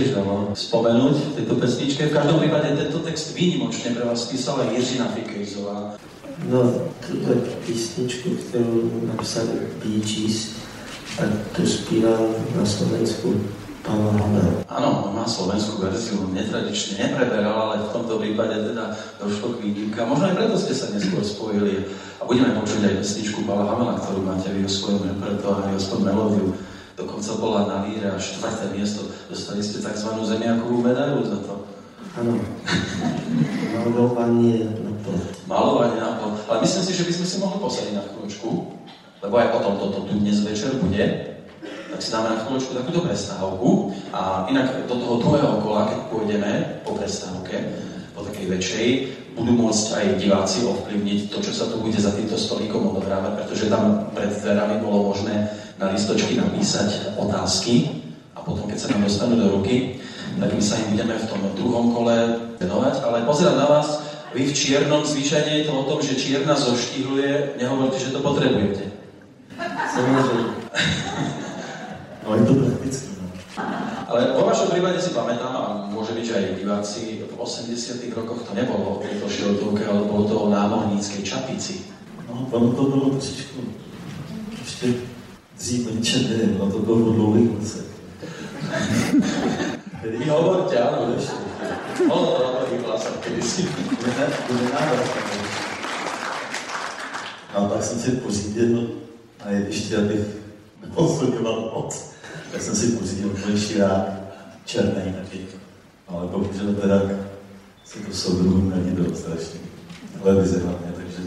[0.02, 2.10] tiež dalo spomenúť v tejto pesničke.
[2.10, 5.94] V každom prípade tento text výnimočne pre vás písala Jiřina Fikejzová.
[6.50, 7.38] No, tuto
[7.70, 10.58] písničku, ktorú napísali Bee Gees,
[11.14, 13.46] tak to spíval na Slovensku
[13.86, 14.66] Pavel Havel.
[14.66, 20.02] Áno, on má slovenskú verziu, netradične nepreberal, ale v tomto prípade teda došlo k výnimka.
[20.02, 24.26] Možno aj preto ste sa neskôr spojili a budeme počuť aj pesničku Pala Hamela, ktorú
[24.26, 26.58] máte vy o svojom repertoári, aspoň melódiu.
[27.22, 29.06] Dokonca bola na líre až štvrté miesto.
[29.30, 30.10] Dostali ste tzv.
[30.26, 31.70] zemiakovú medailu za to.
[32.18, 32.34] Áno.
[33.78, 35.46] Malovanie na plot.
[35.46, 36.42] Malovanie na plot.
[36.50, 38.50] Ale myslím si, že by sme si mohli posadiť na chvíľočku,
[39.22, 41.06] lebo aj o tom toto tu dnes večer bude.
[41.94, 43.94] Tak si dáme na chvíľočku takúto prestávku.
[44.18, 47.70] A inak do toho druhého kola, keď pôjdeme po prestávke,
[48.18, 48.88] po takej väčšej,
[49.38, 53.70] budú môcť aj diváci ovplyvniť to, čo sa tu bude za týmto stolíkom odohrávať, pretože
[53.70, 57.90] tam pred dverami bolo možné na listočky napísať otázky
[58.38, 59.98] a potom, keď sa nám dostanú do ruky,
[60.38, 62.16] tak my sa im budeme v tom druhom kole
[62.62, 63.02] venovať.
[63.02, 67.58] Ale pozerám na vás, vy v čiernom zvyčajne je to o tom, že čierna zoštihluje,
[67.58, 68.86] nehovoríte, že to potrebujete.
[69.98, 70.54] Samozrejme.
[72.22, 73.10] No je to praktické.
[74.12, 78.44] Ale vo vašom prípade si pamätám, a môže byť, že aj diváci, v 80 rokoch
[78.44, 81.90] to nebolo o tejto šiltovke, ale bolo to o námorníckej čapici.
[82.28, 83.60] No, ono to bylo trošičku
[84.60, 85.11] ještě
[85.62, 87.86] dřív ničem nevím, no to dlouhých kusech.
[90.02, 91.38] Vy hovorte, áno, ešte.
[92.10, 93.70] Ono to na to vyhlásať kedysi.
[94.02, 95.08] Ne, to nenávrat.
[97.54, 98.90] A pak jsem si pořídil,
[99.46, 100.26] a je ještě, abych
[100.82, 102.14] neposledoval moc,
[102.52, 104.08] tak jsem si pořídil tvoj širák,
[104.66, 105.46] černý taky.
[106.08, 107.02] Ale bohužel teda
[107.86, 109.60] se to soudruhům nelíbilo strašně.
[110.24, 111.22] Televize hlavně, takže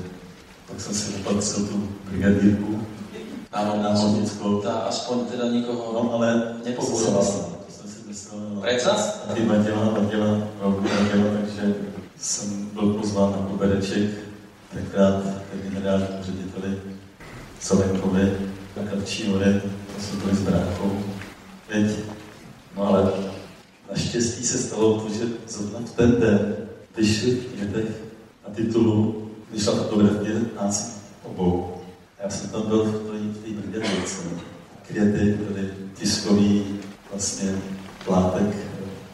[0.67, 2.74] pak jsem si opatřil tu brigadírku,
[3.55, 4.59] Áno, na Hodnickou.
[4.59, 7.23] Tá aspoň teda nikoho No, ale nepobúroval.
[7.23, 8.61] To jsem si myslel, no.
[8.61, 8.93] Predsa?
[9.31, 11.75] A ty Matěla, Matěla, velkou Matěla, takže
[12.19, 14.11] jsem byl pozván na kobereček,
[14.75, 15.23] tenkrát
[15.63, 16.81] generálnímu řediteli
[17.61, 18.33] Solenkovi
[18.77, 19.63] na Kapčí hoře,
[19.97, 20.99] to jsme byli s bráchou.
[21.69, 21.87] Teď,
[22.77, 23.13] no ale
[23.91, 26.57] naštěstí se stalo to, že zrovna v ten den
[26.97, 27.91] vyšli v květech
[28.49, 31.74] na titulu, vyšla fotografie nás obou.
[32.25, 32.93] Já jsem tam byl v
[33.43, 33.95] té- brigadě,
[34.89, 37.55] květy byly tiskový vlastně
[38.05, 38.57] plátek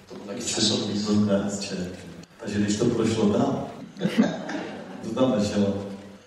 [0.08, 0.54] To časopis.
[0.54, 1.72] časopis KSČ.
[2.40, 3.66] Takže když to prošlo tam,
[5.02, 5.86] to tam nešlo,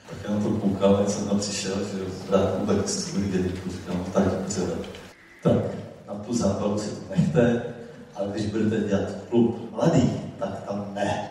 [0.10, 3.52] tak já na to koukal, jak jsem tam přišel, že s brátou, tak to viděli,
[3.72, 4.62] říkám, no, tak dobře,
[5.44, 5.58] tak
[6.08, 7.64] na tu zábavu si to nechte,
[8.16, 11.30] ale když budete dělat klub mladých, tak tam ne.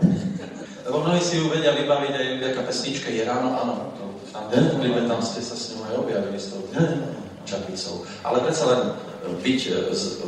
[0.87, 3.75] Lebo mnohí si ju vedia vybaviť aj taká pesnička Je ráno, áno.
[3.97, 4.61] To, Je?
[4.61, 6.61] v klipe tam ste sa s ňou aj objavili s tou
[7.45, 8.07] čapicou.
[8.25, 8.93] Ale predsa len e,
[9.43, 9.73] byť e,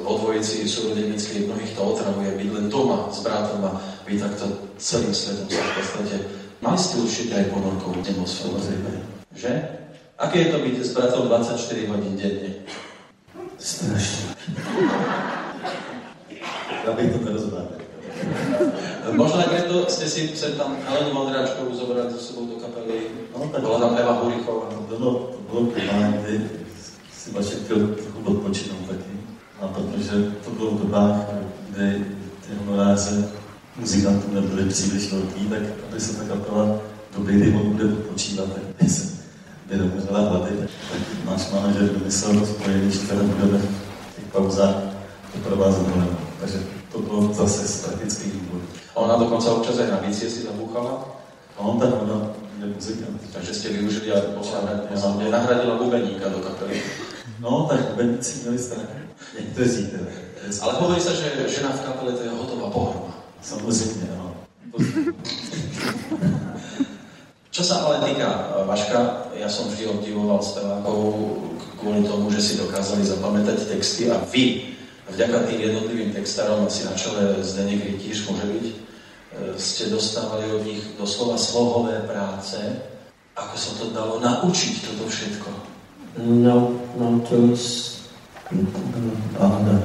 [0.02, 5.14] vo dvojici súrodenickej, mnohých to otravuje, byť len doma s bratom a vy takto celým
[5.14, 6.16] svetom sa v podstate
[6.60, 8.58] mali ste určite aj ponorkovú atmosféru.
[9.34, 9.52] Že?
[10.18, 12.50] Aké je to byť s bratom 24 hodín denne?
[13.58, 14.34] Strašně.
[16.86, 17.78] Já bych to nerozváděl.
[19.12, 23.28] Možno aj preto ste si sem tam Helenu Vondráčkovú zobrali so sebou do kapely.
[23.36, 24.72] No, tak Bola tam Eva Hurichová.
[24.72, 26.34] To bylo, to bylo primárně, kdy
[27.12, 29.14] si Vašek chtěl trochu odpočinout taky.
[29.60, 31.16] A protože to bylo v dobách,
[31.68, 32.04] kdy
[32.46, 33.28] ty honoráře
[33.76, 36.78] muzikantů nebyly příliš velký, tak aby se ta kapela
[37.16, 38.48] dobrý, kdy on bude odpočívat,
[38.78, 39.20] tak se
[39.68, 40.50] by nemohla hlady.
[40.92, 44.76] Tak náš manažer vymyslel spojení, že teda budeme v těch pauzách
[45.34, 45.86] doprovázet.
[46.40, 46.58] Takže
[46.92, 48.83] to bylo zase z praktických důvodů.
[48.94, 51.02] Ona dokonca občas aj na bicie si zabúchala.
[51.54, 52.30] A on tak ona
[52.62, 53.20] je muzikant.
[53.34, 56.82] Takže ste využili a vlastne nahradila bubeníka do kapely.
[57.40, 58.90] No, tak bubeníci měli strach.
[59.40, 60.10] Někteří teda.
[60.62, 63.14] Ale hovorí sa, že žena v kapele to je hotová pohroma.
[63.42, 64.34] Samozřejmě, ano.
[67.54, 70.98] Čo sa ale týka Vaška, ja som vždy obdivoval spevákov
[71.78, 74.73] kvôli tomu, že si dokázali zapamätať texty a vy,
[75.10, 78.74] vďaka tým jednotlivým textárom, asi na čele Zdeněk Rytíř môže byť, e,
[79.60, 82.56] ste dostávali od nich doslova slohové práce.
[83.36, 85.48] Ako sa to dalo naučiť toto všetko?
[86.22, 87.58] No, naučil
[89.40, 89.82] Áda,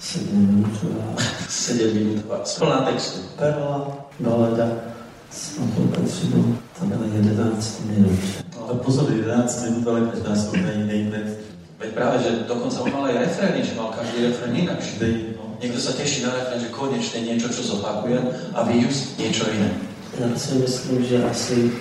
[0.00, 1.12] 7 minútová
[1.48, 3.18] 7 minútová, plná textu.
[3.36, 4.88] perla, balada,
[5.28, 8.20] som to potřeboval, to bylo 11 minút.
[8.62, 11.47] Ale pozor, 11 minut, ale každá je jiný text.
[11.78, 14.94] Veď práve, že dokonca on mal aj refrény, že mal každý refrén inakší.
[15.38, 15.54] No.
[15.62, 18.24] Niekto sa teší na refrén, že konečne niečo, čo zopakujem
[18.54, 19.70] a vyjúsť niečo iné.
[20.18, 21.72] Já si myslím, že asi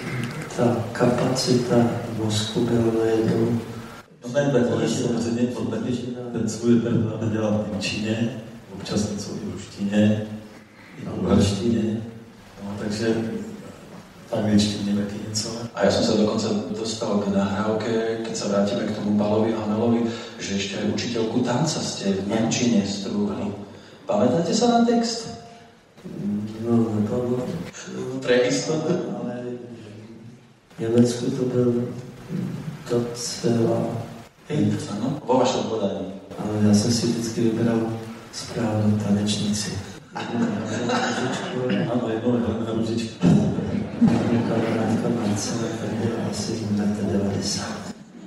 [0.58, 3.60] ta kapacita mozku byla najednou
[4.28, 5.92] No ne, tak ale samozřejmě on taky
[6.34, 8.42] ten svůj repertoár dělá v Němčině,
[8.76, 10.28] občas něco i v ruštině,
[10.98, 12.02] i v bulharštině,
[12.64, 13.16] no, takže
[15.38, 15.50] něco.
[15.76, 20.10] A ja som sa dokonca dostal k nahrávke, keď sa vrátime k tomu Balovi Hamelovi,
[20.42, 23.54] že ešte aj učiteľku tanca ste v Nemčine strúhli.
[24.10, 25.30] Pamätáte sa na text?
[26.66, 27.46] No, nepamätám.
[28.24, 28.94] Pre istotu.
[29.22, 29.34] Ale
[30.78, 31.70] v Německu to byl
[32.90, 33.80] docela
[34.50, 34.74] hit.
[34.98, 36.08] Áno, vo vašom podaní.
[36.40, 37.94] Ale já jsem si vždycky vybral
[38.34, 39.72] správnou tanečnici.
[40.16, 43.37] Ano, jednou Helena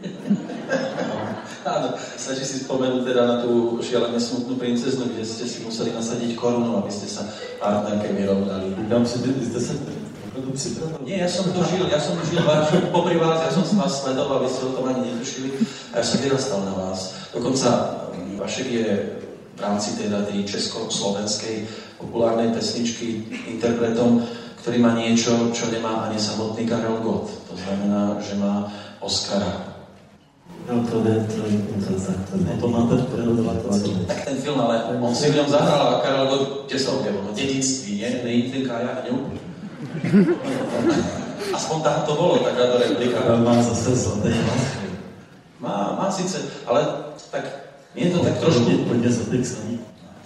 [1.60, 6.34] Áno, stačí si spomenúť teda na tú šialene smutnú princeznu, kde ste si museli nasadiť
[6.34, 7.28] korunu, aby ste sa
[7.60, 8.72] partnerke vyrovnali.
[8.80, 9.72] Říkám si, ste sa.
[11.04, 13.92] Nie, ja som to žil, ja som žil váš, popri vás, ja som si vás
[14.00, 15.52] sledoval, vy ste o tom ani netušili
[15.92, 17.12] a ja som vyrastal na vás.
[17.34, 17.68] Dokonca
[18.40, 18.88] Vašek je
[19.52, 21.68] v rámci teda tej československej
[22.00, 24.24] populárnej pesničky interpretom,
[24.60, 27.32] ktorý má niečo, čo nemá ani samotný Karel Gott.
[27.48, 28.68] To znamená, že má
[29.00, 29.72] Oscara.
[30.68, 33.72] No to ne, to, to, to, to, No to máte predovateľ.
[34.06, 38.04] Tak ten film, ale on si v ňom zahral a Karel Gott tesovke, ono dedictví,
[38.04, 38.08] nie?
[38.22, 39.32] Nejde Kaja ňu.
[41.56, 43.18] Aspoň tam to bolo, taká replika.
[43.40, 44.62] Má zase hlas.
[45.60, 46.84] Má, má síce, ale
[47.32, 47.44] tak
[47.96, 48.64] nie je to tak trošku...
[48.88, 49.74] Poďme tých samý.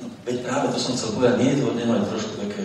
[0.02, 2.62] No, veď práve to som chcel povedať, nie je to nemá trošku také,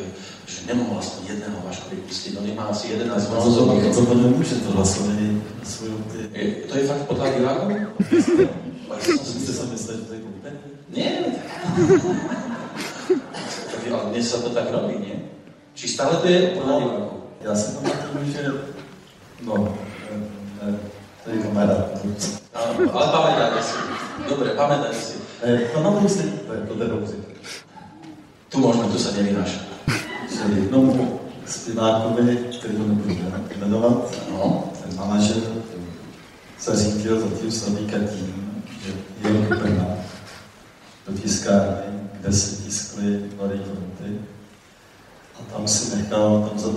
[0.69, 3.73] nemohol aspoň jedného Vašku vypustiť, on má asi 11 No to, hlasov.
[3.81, 6.17] to, to nemôže to hlasovanie na ty...
[6.33, 7.27] Je, to je fakt podľa
[9.01, 10.59] si Musíte sa mysleť, že to je kúpené?
[10.93, 11.11] Nie,
[13.89, 15.17] ale dnes sa to tak robí, nie?
[15.73, 17.17] Či stále to je podľa divákov?
[17.41, 18.41] Já si pamatuju, že...
[19.47, 19.53] No,
[20.61, 20.79] ne,
[21.23, 22.03] to je kamarád.
[22.53, 23.77] Áno, ale pamätáte si.
[24.27, 25.15] Dobre, pamätáte si.
[25.39, 27.17] Ne, pamatuju si, to je to Derouzi.
[28.49, 29.68] Tu môžeme, tu sa nevynáša.
[30.31, 33.17] Že jednomu zpěvákovi, který ho nebudu
[33.59, 35.43] jmenovat, No, ten manažer
[36.61, 38.93] zařídil zatím Slavíka tím, že
[39.29, 39.85] do Brna
[41.07, 44.19] do tiskárny, kde se tiskly mladé fronty
[45.35, 46.69] a tam si nechal, tam za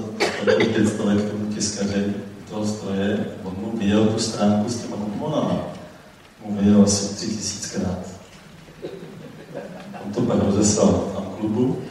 [0.44, 2.14] pět stovek tomu tiskaři
[2.50, 5.59] toho stroje, on mu vyjel tu stránku s těma kuponama.
[6.46, 7.98] Mu vyjel asi tři tisíckrát.
[10.07, 11.82] On to pak rozeslal tam klubu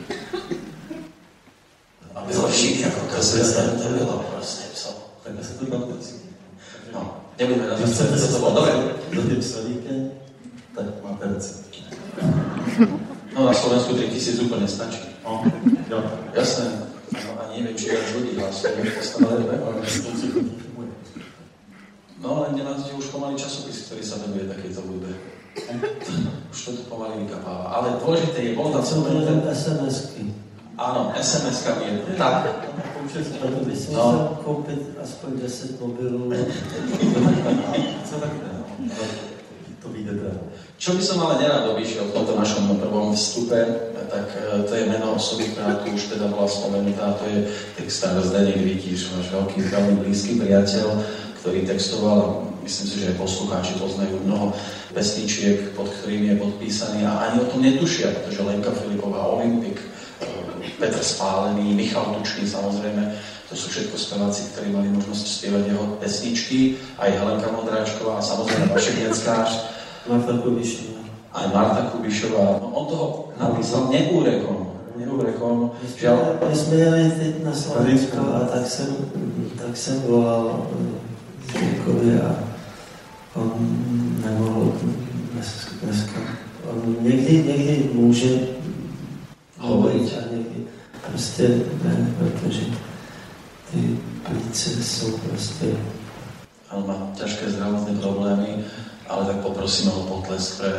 [2.21, 4.89] a bylo všichni ako kaseta, to bylo proste pso.
[5.23, 6.07] tak se to tam teď.
[6.93, 8.55] No, nebudeme na to chcete se to bolo.
[8.55, 8.73] Dobre.
[9.15, 10.11] za tím slavíkem,
[10.75, 11.75] tak máte recept.
[13.35, 15.07] No na Slovensku 3000 úplne stačí.
[15.23, 15.39] No,
[15.89, 16.03] jo.
[16.35, 16.83] Jasné.
[17.15, 18.75] No a neviem, či viac ľudí hlasuje.
[18.75, 19.55] Dve.
[22.21, 25.15] No len nemáte už pomaly časopis, ktorý sa venuje takejto hudbe.
[26.51, 27.71] Už to tu pomaly vykapáva.
[27.71, 29.39] Ale dôležité je, bol tam byly ten...
[29.47, 30.50] SMSky?
[30.77, 31.93] Áno, SMS-kami je.
[32.15, 32.47] Tak.
[33.39, 34.01] Proto bych si No.
[34.03, 36.31] musel koupit aspoň 10 mobilů.
[38.09, 38.51] Co tak ne?
[38.79, 39.03] No,
[39.83, 40.33] To vyjde teda.
[40.77, 43.57] Čo by som ale nerad obišiel v tomto našom prvom vstupe,
[44.09, 47.45] tak e, to je meno osoby, ktorá tu už teda bola spomenutá, to je
[47.77, 50.87] textár Zdeněk Vytíš, váš veľký, veľmi blízky priateľ,
[51.41, 54.53] ktorý textoval, myslím si, že aj poslucháči poznajú mnoho
[54.93, 59.77] pesničiek, pod ktorými je podpísaný a ani o tom netušia, pretože Lenka Filipová, Olympik,
[60.81, 63.13] Petr Spálený, Michal Tučný samozrejme,
[63.45, 68.73] to sú všetko speváci, ktorí mali možnosť spievať jeho pesničky, aj Helenka Modráčková, a samozrejme
[68.73, 69.49] Vašek Jackář,
[70.09, 71.05] Marta Kubišová.
[71.37, 72.57] aj Marta Kubišová.
[72.57, 73.07] No, on toho
[73.37, 74.73] napísal neúrekom.
[74.97, 75.71] Neúrekom.
[75.97, 76.17] Žiaľ,
[76.49, 78.95] My jsme jeli teď na Slovensko a tak jsem,
[79.57, 80.67] tak jsem volal
[81.49, 82.35] Zdenkovi a
[83.35, 83.51] on
[84.23, 84.73] nemohl
[85.33, 85.47] dnes,
[85.83, 86.19] dneska.
[86.71, 88.39] On někdy, někdy může
[89.61, 90.65] hovorit a někdy
[91.09, 91.47] prostě
[91.83, 92.61] ne, protože
[93.71, 95.65] ty plíce jsou prostě
[96.71, 98.63] on má ťažké zdravotné problémy,
[99.07, 100.71] ale tak poprosíme o potlesk pre...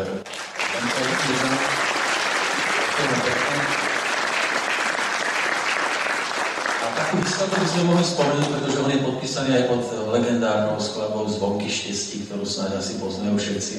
[6.80, 9.82] A takú výsledku by sme mohli spomenúť, pretože on je podpísaný aj pod
[10.16, 13.76] legendárnou skladbou Zvonky štestí, ktorú snáď asi poznajú všetci.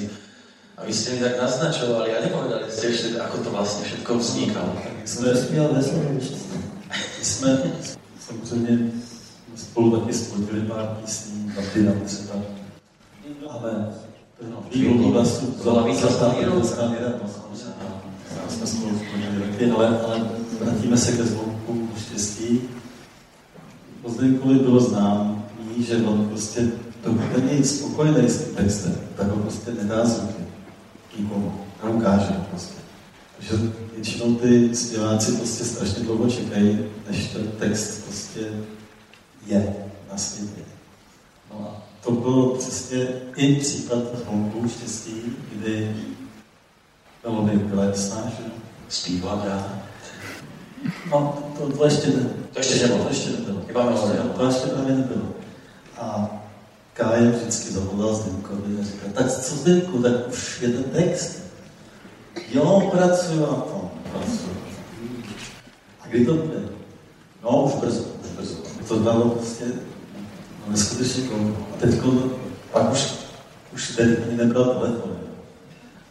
[0.84, 4.76] A vy ste mi tak naznačovali a nepovedali ste ešte, ako to vlastne všetko vznikalo.
[5.08, 6.44] Slovensku.
[7.24, 7.72] jsme
[8.28, 8.92] samozřejmě
[9.56, 11.52] spolu taky spodili pár písní,
[12.32, 12.44] tam.
[13.50, 13.94] Ale
[14.74, 16.68] vývoj vlastu Byla víc zastavila zastavíra.
[16.68, 17.30] Skamíra, no,
[18.36, 20.30] Tam jsme spolu spodili taky, ale, ale
[20.60, 22.62] vrátíme se ke zvonku štěstí.
[24.08, 25.44] Zdenkovi bylo známý,
[25.80, 26.72] že on prostě,
[27.04, 30.43] dokud není spokojený s tím textem, tak ho prostě nedá zvuky
[31.20, 32.82] nikomu, neukáže prostě.
[33.38, 38.40] Takže většinou ty zpěváci prostě strašně dlouho čekají, než ten text prostě
[39.46, 39.76] je
[40.12, 40.62] na světě.
[41.54, 45.96] No a to byl přesně i případ Honku štěstí, kdy
[47.24, 48.44] melodie byla jasná, že
[48.90, 49.84] zpívá ráda.
[51.12, 52.30] No, to, to ještě ne.
[52.54, 53.04] To ještě nebylo.
[53.04, 53.62] To ještě nebylo.
[53.70, 54.22] Iba melodie.
[54.38, 55.26] To ještě právě nebylo.
[55.98, 56.30] A
[56.94, 61.40] Kája vždycky zavolal Zdenkovi a říkal, tak co Zdenku, tak už je ten text.
[62.52, 64.58] Jo, pracuju na tom, pracuju.
[66.02, 66.60] A kdy to bude?
[67.44, 68.56] No, už brzo, už brzo.
[68.88, 69.66] To dalo prostě
[70.66, 71.58] no, neskutečně dlouho.
[71.74, 72.02] A teď
[72.72, 73.14] pak už,
[73.74, 75.18] už tedy ani nebral telefon.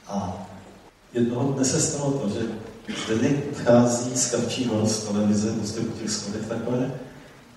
[0.06, 0.46] A
[1.12, 2.40] jednoho dne se stalo to, že
[3.04, 6.92] Zdeněk vchází z Kavčí z televize, prostě po těch schodech takhle,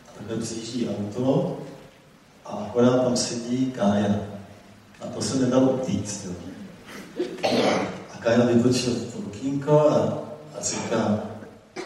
[0.07, 1.57] a takhle přijíždí auto
[2.45, 4.15] a akorát tam sedí Kája.
[5.01, 6.25] A to se nedalo utíct.
[6.25, 6.31] Jo.
[8.13, 9.97] A Kája vytočil to okýnko a,
[10.59, 11.19] a říká,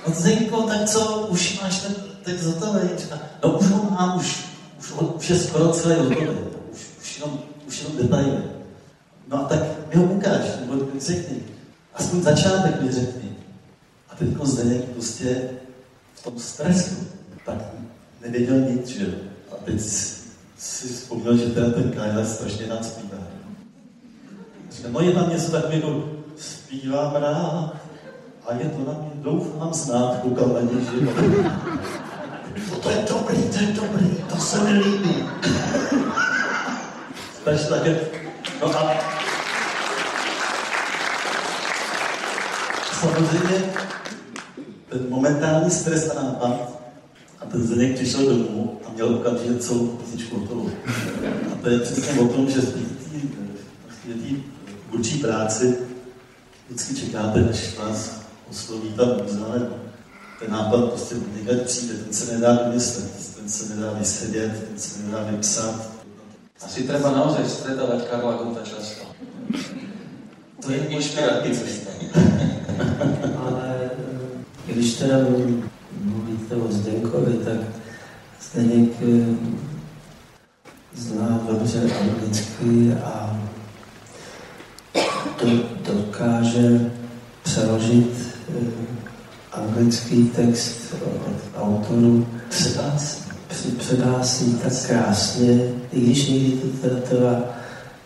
[0.08, 2.90] no Zdenko, tak co, už máš ten text hotový?
[2.98, 4.46] Říká, no už ho mám, už,
[4.80, 6.28] už, už je skoro celý hotový.
[6.74, 8.44] Už, už, jenom, už jenom detaily.
[9.28, 9.60] No a tak
[9.94, 11.44] mi ho ukáž, nebo řekni.
[11.94, 13.36] Aspoň začátek mi řekni.
[14.10, 15.50] A teď Zdeněk prostě
[16.16, 16.96] v tom stresu,
[17.46, 17.56] tak
[18.22, 19.12] nevěděl nic, že jo.
[19.52, 19.82] A teď
[20.60, 23.18] si vzpomněl, že teda ten Kajla strašně rád zpívá.
[24.72, 27.74] Říká, no je tam něco takového, zpívám rád,
[28.48, 31.06] a je to na mě, doufám, znát, koukal na něj, že
[32.72, 35.30] no, to je dobrý, to je dobrý, to se mi líbí.
[37.44, 38.00] Takže také,
[38.62, 38.94] no a
[43.00, 43.74] samozřejmě
[44.90, 46.79] ten momentální stres a nápad
[47.42, 50.70] a ten Zdeněk přišel domů a měl okamžitě celou písničku hotovou.
[51.54, 52.80] A to je přesně o tom, že v té
[54.92, 55.78] vůči práci
[56.70, 59.76] vždycky čekáte, než vás osloví ta muza, nebo
[60.40, 65.04] ten nápad prostě někde přijde, ten se nedá vymyslet, ten se nedá vysedět, ten se
[65.04, 65.90] nedá vypsat.
[66.62, 69.08] Asi treba naozaj stretávať Karla Gota často.
[70.60, 71.72] To je inšpirativní.
[73.48, 73.90] Ale
[74.68, 75.18] když teda
[76.00, 77.58] mluvíte o Zdenkovi, tak
[78.42, 79.36] Zdeněk eh,
[80.96, 83.40] zná dobře anglicky a
[85.42, 85.50] do,
[85.94, 86.92] dokáže
[87.44, 88.90] přeložit eh,
[89.52, 92.28] anglický text od autorů.
[93.78, 97.44] Předá si, tak krásně, i když někdy to teda trvá,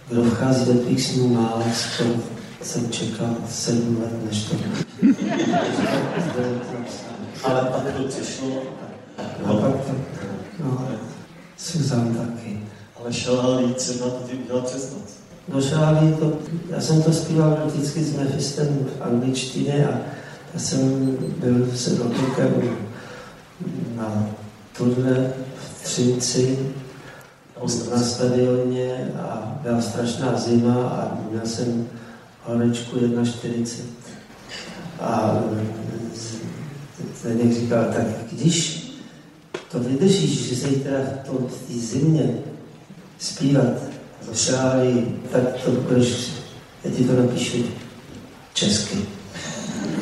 [0.09, 1.37] kdo vchází do tvých snů
[2.65, 4.55] jsem čekal sedm let, než to
[7.43, 8.61] Ale pak to přišlo.
[9.45, 9.95] A pak to,
[10.63, 10.87] no,
[11.57, 12.59] Suzan taky.
[12.99, 15.13] Ale šalálí třeba to ty udělal přes noc.
[15.53, 16.39] No šalálí to,
[16.69, 19.99] já jsem to zpíval vždycky s Mephistem v angličtině a
[20.53, 22.77] já jsem byl se dotykem
[23.95, 24.29] na
[24.77, 26.73] turné v Třinci
[27.91, 31.87] na stadioně a byla strašná zima a měl jsem
[32.45, 33.81] horečku 1,40.
[34.99, 35.39] A
[37.23, 38.83] Zdeněk říkal, tak když
[39.71, 42.37] to vydržíš, že zítra v té zimě
[43.19, 43.73] zpívat
[44.33, 46.27] šály, tak to budeš,
[46.83, 47.65] já ti to napíšu
[48.53, 48.97] česky.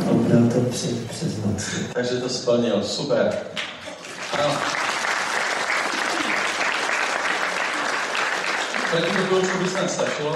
[0.08, 1.64] A udělal to přes, přes noc.
[1.94, 3.34] Takže to splnil, super.
[4.32, 4.54] Ano.
[8.92, 10.36] Pre túto chvíľku by snad stačilo.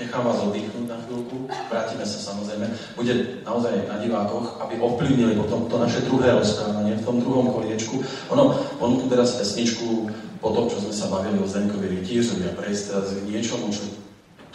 [0.00, 1.44] Nechám vás oddychnúť na chvíľku.
[1.68, 2.72] Vrátime sa samozrejme.
[2.96, 8.00] Bude naozaj na divákoch, aby ovplyvnili potom to naše druhé rozprávanie v tom druhom koliečku.
[8.32, 10.08] Ono, on tu teraz pesničku
[10.40, 13.92] po tom, čo sme sa bavili o Zdenkovi Rytířovi a prejsť teraz k niečomu, čo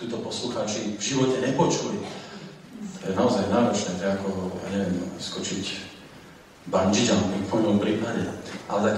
[0.01, 2.01] tuto poslucháči v živote nepočuli.
[3.05, 4.29] To je naozaj náročné, to je ako,
[4.65, 5.65] ja neviem, skočiť
[6.73, 8.25] bungee jumping v mojom prípade.
[8.65, 8.97] Ale tak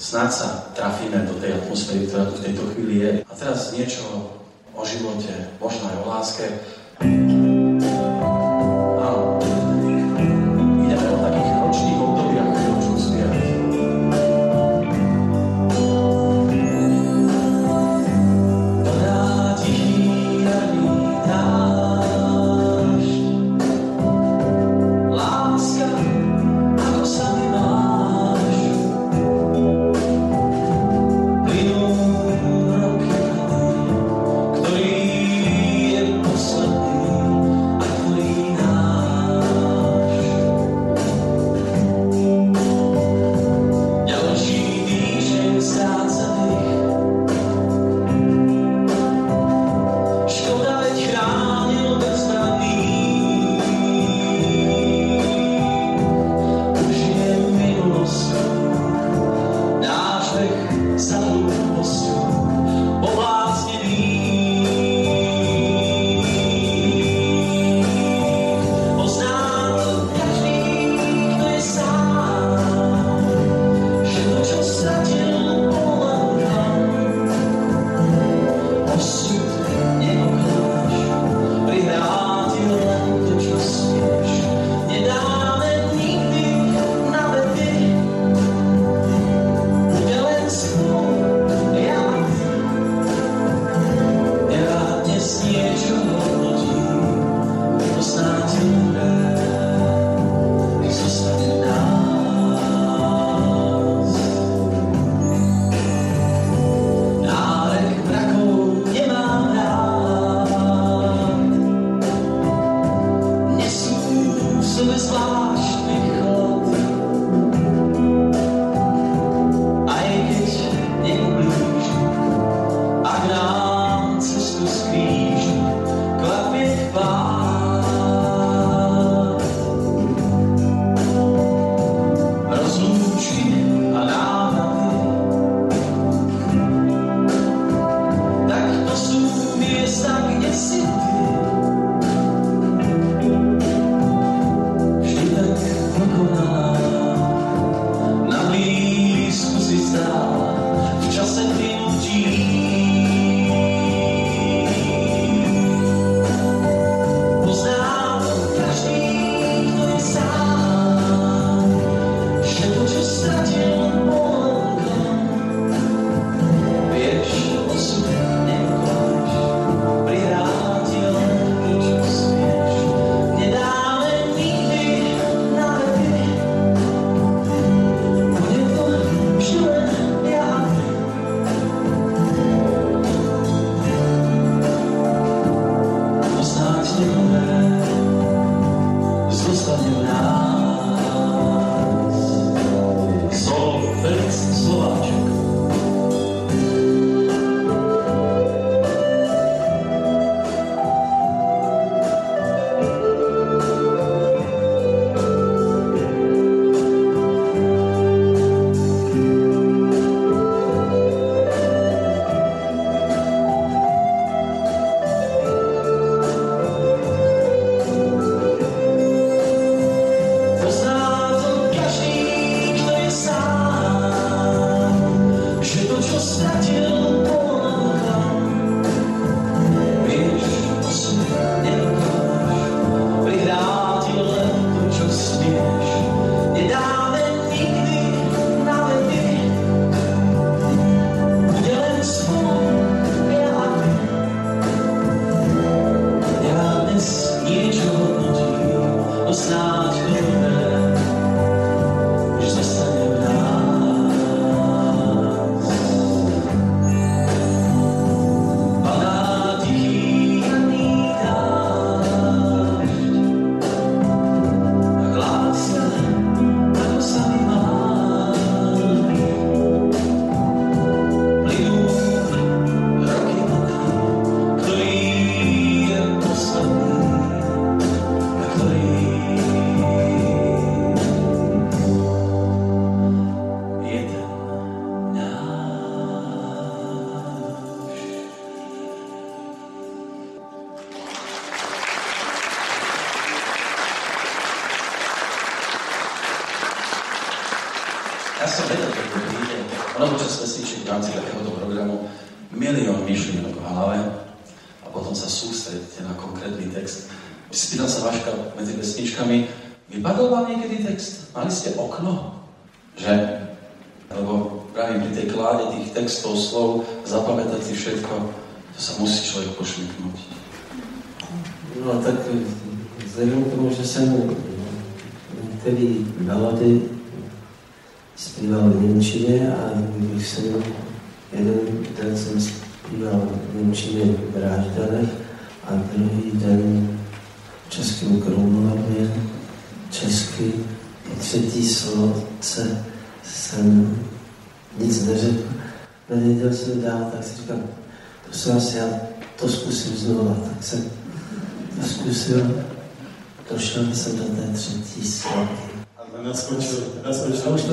[0.00, 3.10] snáď sa trafíme do tej atmosféry, ktorá tu v tejto chvíli je.
[3.28, 4.40] A teraz niečo
[4.76, 6.46] o živote, možno aj o láske.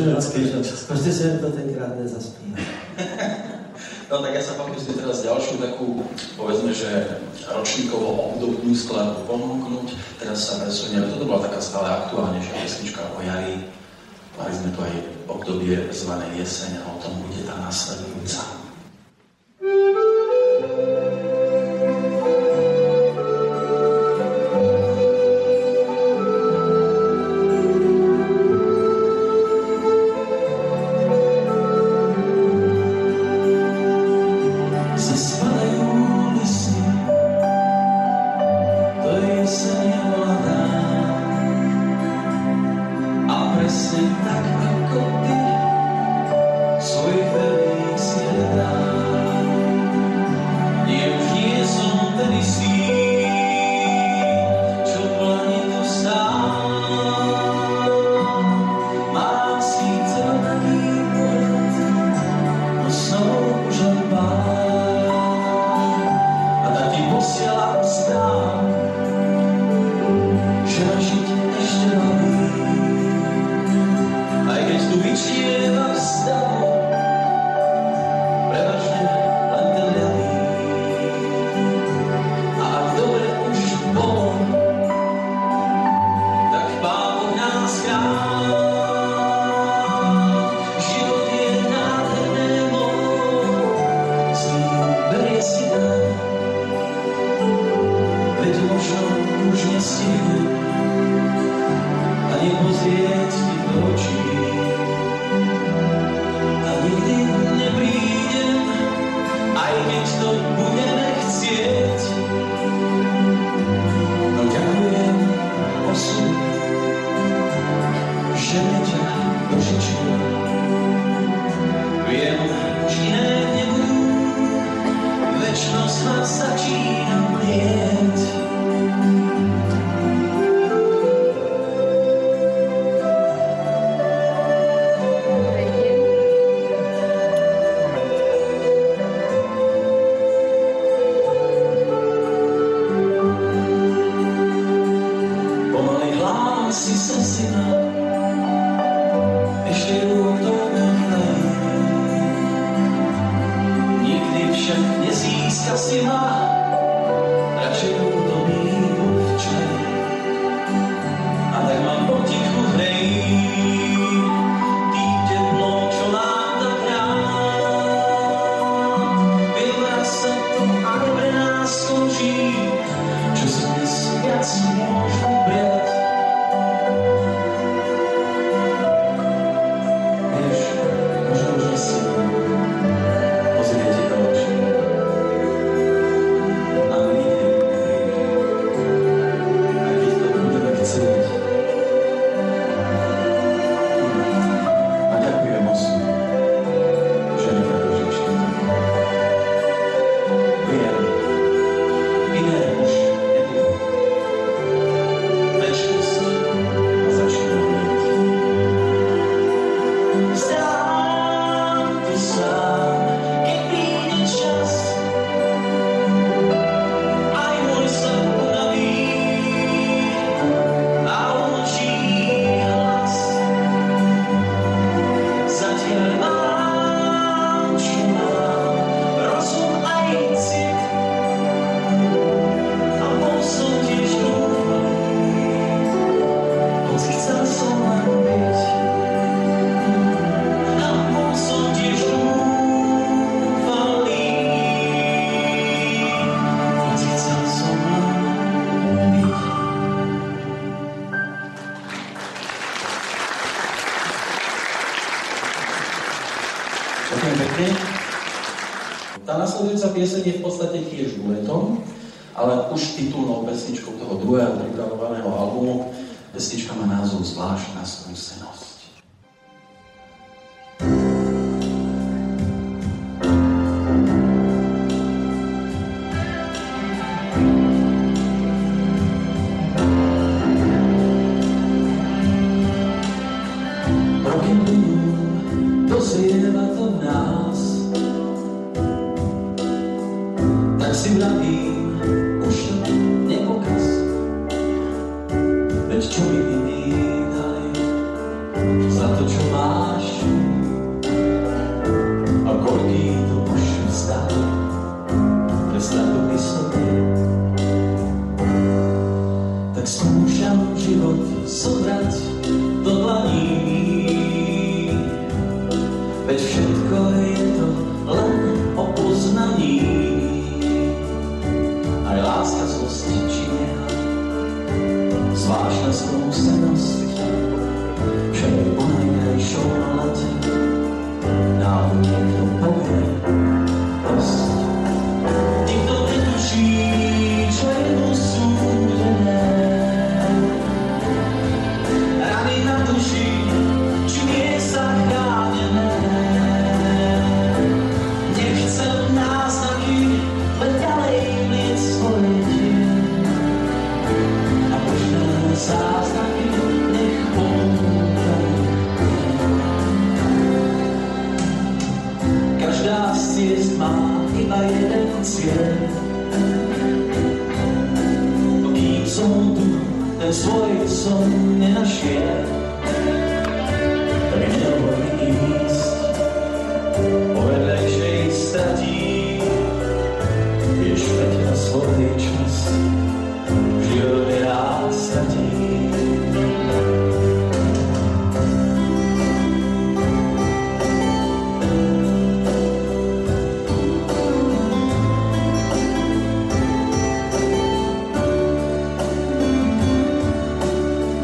[0.07, 0.85] ľudskej časti.
[0.87, 2.55] Každý sa to tenkrát nezaspí.
[4.09, 6.01] No tak ja sa pokúsim teraz ďalšiu takú,
[6.33, 9.93] povedzme, že ročníkovo obdobnú skladbu ponúknuť.
[10.17, 13.69] Teraz sa presuniem, toto bola taká stále aktuálnejšia pesnička o jari.
[14.33, 14.93] Mali sme tu aj
[15.29, 18.58] obdobie zvané jeseň a o tom bude tá následujúca.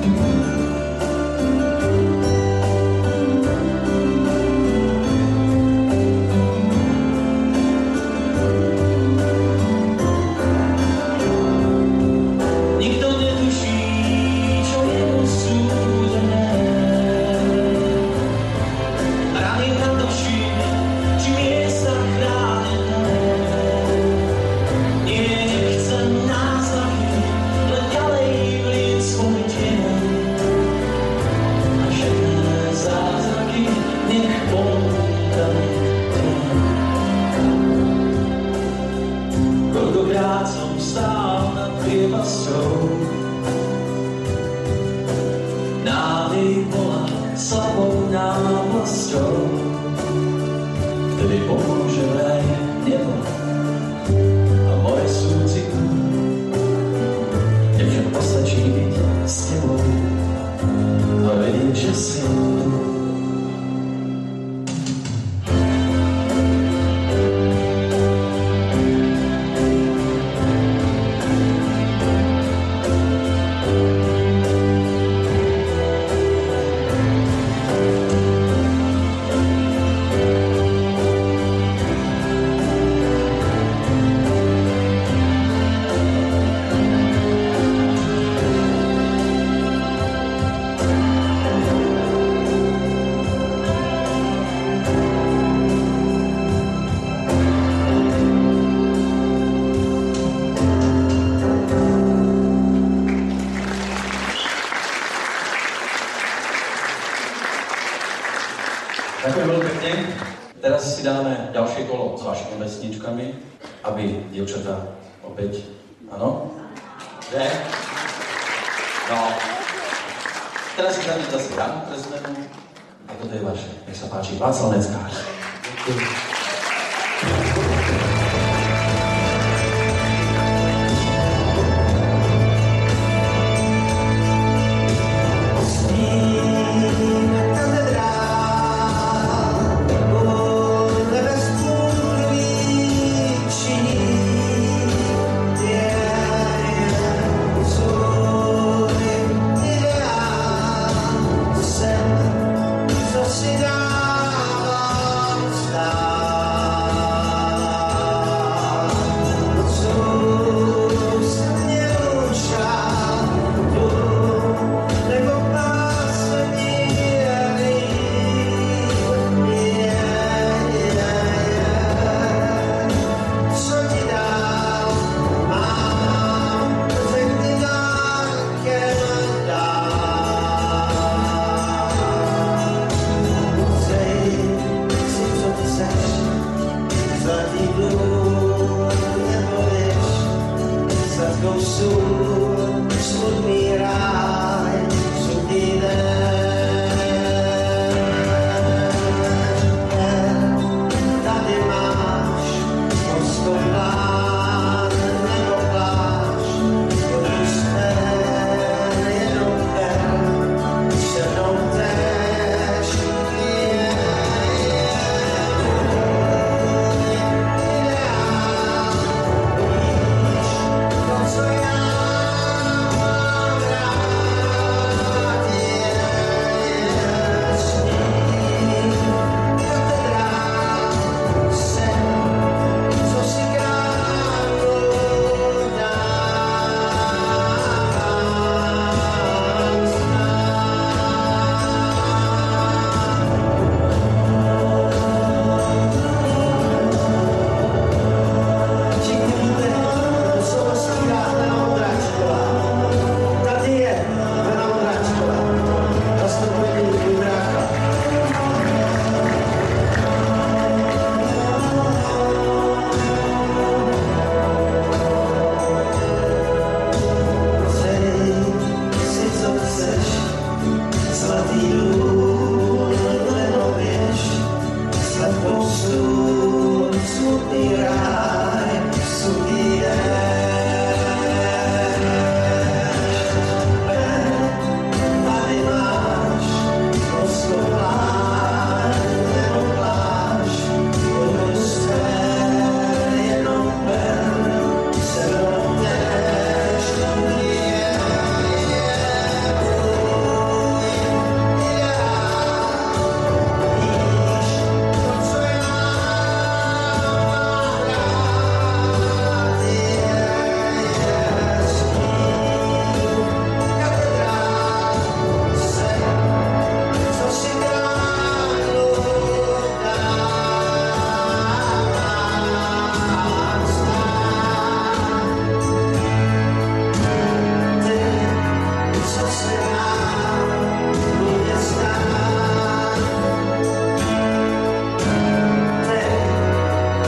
[0.05, 0.34] Nikto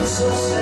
[0.08, 0.57] Jesus.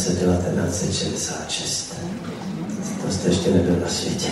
[0.00, 1.94] Roce 1966.
[3.02, 4.28] To jste ještě nebyl na světě.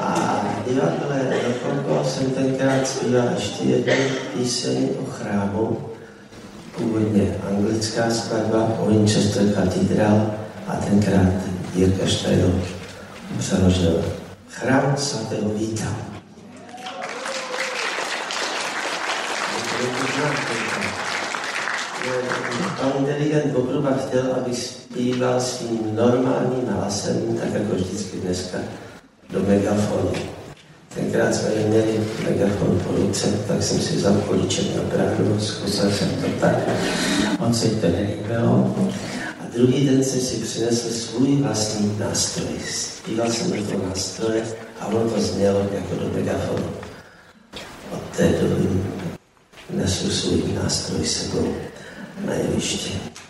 [0.00, 5.78] A v divadle Rokoko jsem tenkrát zpíval ještě jednu píseň o chrámu,
[6.76, 10.34] původně anglická skladba Winchester Cathedral
[10.66, 11.32] a tenkrát
[11.74, 12.60] Jirka Štajdl
[13.38, 14.04] přeložil
[14.48, 15.96] Chrám svatého Víta.
[22.04, 28.58] Pan dirigent Bobruba chtěl, abych zpíval svým normálním hlasem, tak jako vždycky dneska,
[29.30, 30.12] do megafonu.
[30.94, 36.08] Tenkrát jsme neměli megafon po ruce, tak jsem si vzal kolíček na bránu, zkusil jsem
[36.08, 36.56] to tak,
[37.38, 38.76] on se to nelíbilo.
[39.40, 42.58] A druhý den jsem si přinesl svůj vlastní nástroj.
[42.70, 44.42] Zpíval jsem do toho nástroje
[44.80, 46.66] a ono to znělo jako do megafonu.
[47.92, 48.68] Od té doby
[49.70, 51.54] nesu svůj nástroj sebou
[52.22, 53.23] 没有时间。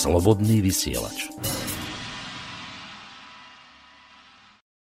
[0.00, 1.28] Slobodný vysielač.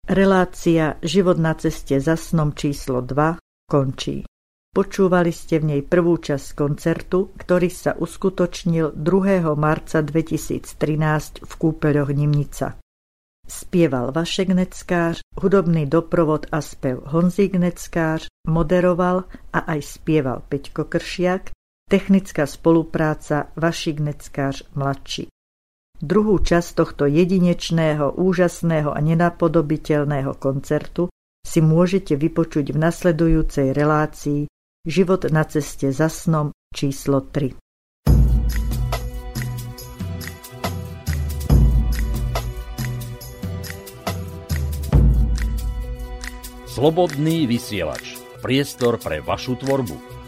[0.07, 3.35] Relácia Život na ceste za snom číslo 2
[3.67, 4.23] končí.
[4.71, 9.59] Počúvali ste v nej prvú časť koncertu, ktorý sa uskutočnil 2.
[9.59, 12.79] marca 2013 v kúpeľoch Nimnica.
[13.43, 21.51] Spieval Vašek Neckář, hudobný doprovod a spev Honzík Neckář, moderoval a aj spieval Peťko Kršiak,
[21.89, 25.27] technická spolupráca Vašik Neckář mladší.
[25.99, 31.09] Druhú časť tohto jedinečného, úžasného a nenapodobiteľného koncertu
[31.43, 34.45] si môžete vypočuť v nasledujúcej relácii
[34.87, 37.57] Život na ceste za snom číslo 3.
[46.69, 48.15] Slobodný vysielač.
[48.39, 50.18] Priestor pre vašu tvorbu.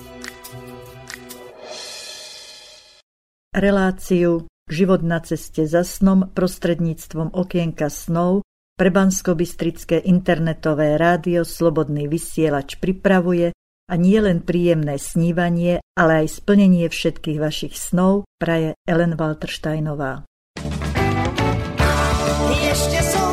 [3.51, 8.47] Reláciu Život na ceste za snom prostredníctvom okienka snov
[8.79, 13.51] pre Banskobystrické internetové rádio Slobodný vysielač pripravuje
[13.91, 20.23] a nie len príjemné snívanie, ale aj splnenie všetkých vašich snov praje Ellen Waltersteinová.
[22.71, 23.25] Ešte sú